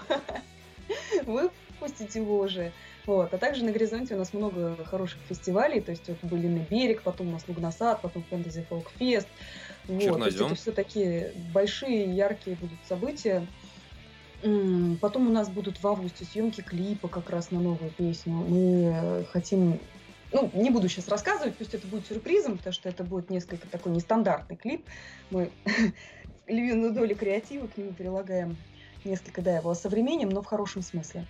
выпустить 1.26 2.16
его 2.16 2.40
уже. 2.40 2.72
Вот. 3.06 3.34
А 3.34 3.38
также 3.38 3.66
на 3.66 3.72
горизонте 3.72 4.16
у 4.16 4.18
нас 4.18 4.34
много 4.34 4.78
хороших 4.86 5.20
фестивалей, 5.28 5.82
то 5.82 5.92
есть 5.92 6.08
вот 6.08 6.18
были 6.24 6.48
на 6.48 6.60
берег, 6.60 7.02
потом 7.02 7.30
у 7.30 7.32
нас 7.32 7.44
Лугнасад, 7.48 8.02
потом 8.02 8.24
Фэнтези 8.30 8.66
Фолк 8.70 8.92
Фест. 9.00 9.28
Вот. 9.88 10.20
То 10.20 10.26
есть 10.26 10.38
это 10.38 10.56
все 10.56 10.72
такие 10.72 11.34
большие, 11.54 12.16
яркие 12.16 12.56
будут 12.56 12.78
события. 12.88 13.46
Потом 15.02 15.28
у 15.28 15.32
нас 15.32 15.50
будут 15.50 15.82
в 15.82 15.88
августе 15.88 16.26
съемки 16.26 16.62
клипа 16.62 17.08
как 17.08 17.30
раз 17.30 17.52
на 17.52 17.60
новую 17.60 17.92
песню. 17.92 18.34
Мы 18.34 19.26
хотим 19.32 19.80
ну, 20.32 20.50
не 20.54 20.70
буду 20.70 20.88
сейчас 20.88 21.08
рассказывать, 21.08 21.56
пусть 21.56 21.74
это 21.74 21.88
будет 21.88 22.08
сюрпризом, 22.08 22.58
потому 22.58 22.74
что 22.74 22.90
это 22.90 23.04
будет 23.04 23.30
несколько 23.30 23.68
такой 23.68 23.92
нестандартный 23.92 24.56
клип. 24.56 24.86
Мы 25.30 25.52
львиную 26.48 26.94
долю 26.94 27.16
креатива 27.16 27.68
к 27.68 27.78
нему 27.78 27.94
прилагаем 27.94 28.56
несколько, 29.04 29.42
да, 29.42 29.58
его 29.58 29.74
современем, 29.74 30.30
но 30.30 30.42
в 30.42 30.46
хорошем 30.46 30.82
смысле. 30.82 31.26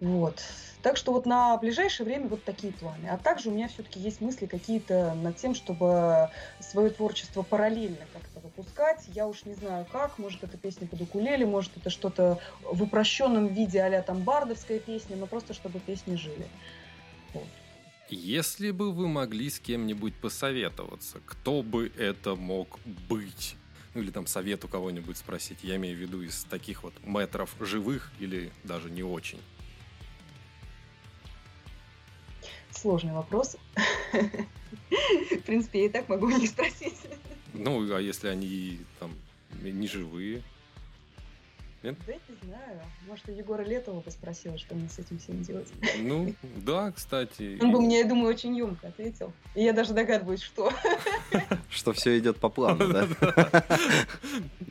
Вот. 0.00 0.42
Так 0.82 0.96
что 0.96 1.12
вот 1.12 1.26
на 1.26 1.58
ближайшее 1.58 2.06
время 2.06 2.28
вот 2.28 2.42
такие 2.42 2.72
планы. 2.72 3.06
А 3.08 3.18
также 3.18 3.50
у 3.50 3.52
меня 3.52 3.68
все-таки 3.68 4.00
есть 4.00 4.22
мысли 4.22 4.46
какие-то 4.46 5.12
над 5.14 5.36
тем, 5.36 5.54
чтобы 5.54 6.30
свое 6.58 6.88
творчество 6.88 7.42
параллельно 7.42 8.06
как-то 8.14 8.40
выпускать. 8.40 9.04
Я 9.08 9.26
уж 9.26 9.44
не 9.44 9.52
знаю 9.52 9.86
как, 9.92 10.18
может 10.18 10.42
это 10.42 10.56
песня 10.56 10.86
под 10.86 11.02
укулеле, 11.02 11.44
может 11.44 11.76
это 11.76 11.90
что-то 11.90 12.38
в 12.62 12.82
упрощенном 12.82 13.48
виде 13.48 13.82
а 13.82 14.02
там 14.02 14.22
бардовская 14.22 14.78
песня, 14.78 15.16
но 15.16 15.26
просто 15.26 15.52
чтобы 15.52 15.80
песни 15.80 16.14
жили. 16.14 16.48
Если 18.12 18.72
бы 18.72 18.92
вы 18.92 19.06
могли 19.06 19.48
с 19.48 19.60
кем-нибудь 19.60 20.14
посоветоваться, 20.16 21.20
кто 21.26 21.62
бы 21.62 21.92
это 21.96 22.34
мог 22.34 22.80
быть? 23.08 23.54
Ну 23.94 24.02
или 24.02 24.10
там 24.10 24.26
совет 24.26 24.64
у 24.64 24.68
кого-нибудь 24.68 25.16
спросить, 25.16 25.58
я 25.62 25.76
имею 25.76 25.96
в 25.96 26.00
виду 26.00 26.20
из 26.20 26.42
таких 26.44 26.82
вот 26.82 26.92
метров 27.04 27.54
живых 27.60 28.10
или 28.18 28.50
даже 28.64 28.90
не 28.90 29.04
очень. 29.04 29.38
Сложный 32.72 33.12
вопрос. 33.12 33.56
В 34.12 35.40
принципе, 35.46 35.80
я 35.80 35.86
и 35.86 35.88
так 35.88 36.08
могу 36.08 36.30
не 36.30 36.48
спросить. 36.48 36.96
Ну, 37.52 37.94
а 37.94 38.00
если 38.00 38.26
они 38.26 38.80
там 38.98 39.12
не 39.62 39.86
живые? 39.86 40.42
Нет? 41.82 41.96
Да 42.06 42.12
не 42.12 42.48
знаю. 42.48 42.80
Может, 43.08 43.28
у 43.28 43.32
Егора 43.32 43.62
Летова 43.62 44.00
бы 44.00 44.10
спросила, 44.10 44.58
что 44.58 44.74
мне 44.74 44.88
с 44.88 44.98
этим 44.98 45.18
всем 45.18 45.42
делать. 45.42 45.68
Ну, 45.98 46.34
да, 46.56 46.92
кстати. 46.92 47.58
Он 47.62 47.72
бы 47.72 47.80
мне, 47.80 48.00
я 48.00 48.04
думаю, 48.04 48.28
очень 48.28 48.54
емко 48.54 48.88
ответил. 48.88 49.32
И 49.54 49.62
я 49.62 49.72
даже 49.72 49.94
догадываюсь, 49.94 50.42
что. 50.42 50.70
Что 51.70 51.92
все 51.92 52.18
идет 52.18 52.36
по 52.36 52.48
плану, 52.48 52.92
да? 52.92 53.08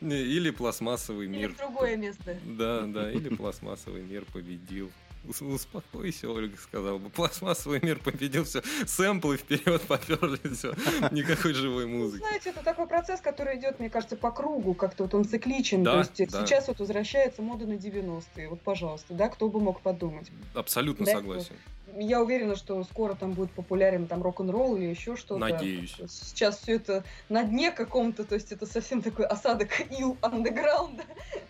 Или 0.00 0.50
пластмассовый 0.50 1.26
мир. 1.26 1.50
Или 1.50 1.56
другое 1.56 1.96
место. 1.96 2.36
Да, 2.44 2.82
да, 2.82 3.10
или 3.10 3.34
пластмассовый 3.34 4.02
мир 4.02 4.24
победил. 4.32 4.90
Успокойся, 5.24 6.30
Ольга 6.30 6.56
сказала 6.56 6.98
бы. 6.98 7.10
Пластмассовый 7.10 7.80
мир 7.82 7.98
победил 7.98 8.44
все. 8.44 8.62
Сэмплы 8.86 9.36
вперед 9.36 9.82
поперли 9.82 10.54
все. 10.54 10.74
Никакой 11.10 11.52
живой 11.52 11.86
ну, 11.86 11.98
музыки. 11.98 12.22
знаете, 12.22 12.50
это 12.50 12.64
такой 12.64 12.86
процесс, 12.86 13.20
который 13.20 13.58
идет, 13.58 13.80
мне 13.80 13.90
кажется, 13.90 14.16
по 14.16 14.30
кругу. 14.30 14.74
Как-то 14.74 15.04
вот 15.04 15.14
он 15.14 15.24
цикличен. 15.24 15.82
Да, 15.82 15.92
То 15.92 15.98
есть 15.98 16.32
да. 16.32 16.46
сейчас 16.46 16.68
вот 16.68 16.78
возвращается 16.78 17.42
мода 17.42 17.66
на 17.66 17.74
90-е. 17.74 18.48
Вот, 18.48 18.62
пожалуйста, 18.62 19.12
да, 19.14 19.28
кто 19.28 19.48
бы 19.48 19.60
мог 19.60 19.82
подумать. 19.82 20.30
Абсолютно 20.54 21.04
да, 21.04 21.12
согласен. 21.12 21.54
Я 21.98 22.22
уверена, 22.22 22.56
что 22.56 22.82
скоро 22.84 23.14
там 23.14 23.32
будет 23.32 23.50
популярен 23.50 24.06
там 24.06 24.22
рок-н-ролл 24.22 24.76
или 24.76 24.86
еще 24.86 25.16
что-то. 25.16 25.40
Надеюсь. 25.40 25.96
Сейчас 26.08 26.60
все 26.60 26.76
это 26.76 27.04
на 27.28 27.42
дне 27.42 27.72
каком-то, 27.72 28.24
то 28.24 28.36
есть 28.36 28.52
это 28.52 28.64
совсем 28.64 29.02
такой 29.02 29.26
осадок 29.26 29.68
ил 29.90 30.16
андеграунда. 30.22 31.04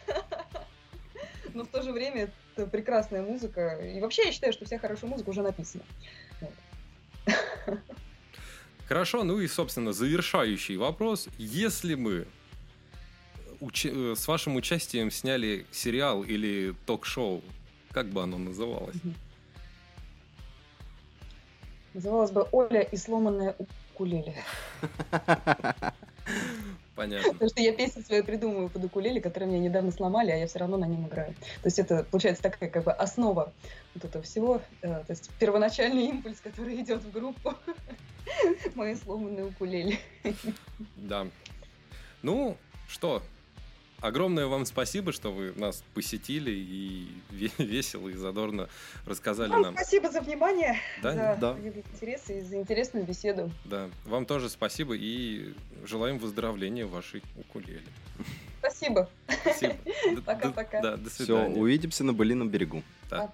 Но 1.54 1.64
в 1.64 1.68
то 1.68 1.83
же 1.83 1.92
время 1.92 2.30
прекрасная 2.55 3.23
музыка. 3.23 3.79
И 3.79 4.01
вообще 4.01 4.27
я 4.27 4.33
считаю, 4.33 4.53
что 4.53 4.65
вся 4.65 4.79
хорошая 4.79 5.11
музыка 5.11 5.31
уже 5.31 5.43
написана. 5.43 5.85
Вот. 6.41 7.79
Хорошо, 8.87 9.23
ну 9.23 9.41
и, 9.41 9.47
собственно, 9.47 9.93
завершающий 9.93 10.77
вопрос. 10.77 11.29
Если 11.39 11.95
мы 11.95 12.27
уч- 13.61 14.13
э, 14.13 14.17
с 14.17 14.27
вашим 14.27 14.57
участием 14.57 15.11
сняли 15.11 15.65
сериал 15.71 16.23
или 16.25 16.75
ток-шоу, 16.87 17.43
как 17.93 18.07
бы 18.09 18.23
оно 18.23 18.39
называлось? 18.39 18.97
Называлось 21.95 22.31
бы 22.31 22.47
«Оля 22.53 22.83
и 22.83 22.97
сломанная 22.97 23.55
укулеле». 23.59 24.35
Понятно. 27.01 27.33
Потому 27.33 27.49
что 27.49 27.63
я 27.63 27.73
песню 27.73 28.03
свою 28.03 28.23
придумываю 28.23 28.69
под 28.69 28.85
укулеле, 28.85 29.23
который 29.23 29.45
мне 29.45 29.59
недавно 29.59 29.91
сломали, 29.91 30.33
а 30.33 30.37
я 30.37 30.47
все 30.47 30.59
равно 30.59 30.77
на 30.77 30.85
нем 30.85 31.09
играю. 31.09 31.33
То 31.63 31.67
есть 31.67 31.79
это 31.79 32.05
получается 32.05 32.43
такая 32.43 32.69
как 32.69 32.85
бы 32.85 32.93
основа 32.93 33.55
вот 33.95 34.05
этого 34.05 34.23
всего. 34.23 34.61
Э, 34.83 35.03
то 35.07 35.07
есть 35.09 35.31
первоначальный 35.39 36.09
импульс, 36.09 36.43
который 36.43 36.79
идет 36.79 37.03
в 37.03 37.11
группу. 37.11 37.55
Мои 38.75 38.95
сломанные 38.97 39.47
укулеле. 39.47 39.99
Да. 40.97 41.27
Ну, 42.21 42.59
что, 42.87 43.23
огромное 44.01 44.47
вам 44.47 44.65
спасибо, 44.67 45.13
что 45.13 45.33
вы 45.33 45.53
нас 45.57 45.83
посетили 45.95 46.51
и 46.51 47.09
весело 47.59 48.09
и 48.09 48.15
задорно 48.15 48.69
рассказали 49.07 49.51
вам 49.51 49.63
нам. 49.63 49.75
Спасибо 49.75 50.11
за 50.11 50.21
внимание, 50.21 50.77
да? 51.03 51.13
за 51.13 51.41
да. 51.41 51.57
интерес 51.59 52.29
и 52.31 52.41
за 52.41 52.57
интересную 52.57 53.07
беседу. 53.07 53.51
Да, 53.65 53.89
вам 54.05 54.27
тоже 54.27 54.49
спасибо 54.49 54.95
и 54.97 55.55
желаем 55.85 56.19
выздоровления 56.19 56.87
вашей 56.87 57.23
укулеле. 57.37 57.83
Спасибо. 58.59 59.09
Пока-пока. 60.27 60.83
Да, 60.83 60.97
до 60.97 61.09
свидания. 61.11 61.51
Все, 61.51 61.61
увидимся 61.61 62.05
на 62.05 62.13
Былином 62.13 62.49
берегу. 62.49 62.83
Да. 63.09 63.33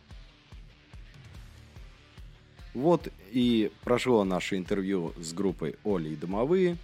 Вот 2.75 3.09
и 3.33 3.73
прошло 3.83 4.23
наше 4.25 4.57
интервью 4.57 5.15
с 5.17 5.33
группой 5.33 5.77
Оли 5.83 6.11
и 6.11 6.17
Домовые. 6.17 6.77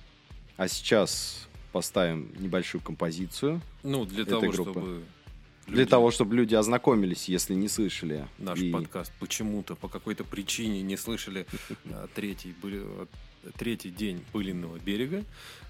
А 0.57 0.67
сейчас 0.67 1.49
поставим 1.73 2.33
небольшую 2.39 2.83
композицию. 2.83 3.61
Ну, 3.83 4.05
для 4.05 4.25
того, 4.25 4.43
группы. 4.43 4.71
чтобы... 4.71 5.05
Люди... 5.67 5.77
Для 5.77 5.87
того, 5.87 6.11
чтобы 6.11 6.35
люди 6.37 6.55
ознакомились, 6.55 7.29
если 7.29 7.55
не 7.55 7.69
слышали. 7.69 8.27
Наш 8.39 8.59
и... 8.59 8.71
подкаст 8.71 9.13
почему-то, 9.21 9.75
по 9.75 9.89
какой-то 9.89 10.25
причине 10.25 10.83
не 10.83 10.97
слышали 10.97 11.47
а, 11.87 12.09
третий, 12.15 12.55
третий 13.57 13.91
день 13.91 14.25
пыльного 14.33 14.79
берега. 14.79 15.25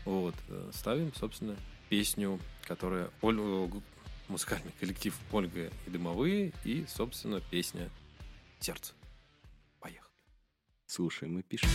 Вот. 0.05 0.35
Э, 0.49 0.71
ставим, 0.73 1.13
собственно, 1.15 1.57
песню, 1.89 2.39
которая... 2.67 3.11
Оль... 3.21 3.39
Музыкальный 4.29 4.73
коллектив 4.81 5.15
Ольга 5.31 5.71
и 5.87 5.91
Дымовые 5.91 6.53
и, 6.65 6.87
собственно, 6.89 7.41
песня 7.51 7.91
«Сердце». 8.61 8.95
Поехали. 9.79 10.15
Слушаем 10.87 11.39
и 11.39 11.43
пишем. 11.43 11.69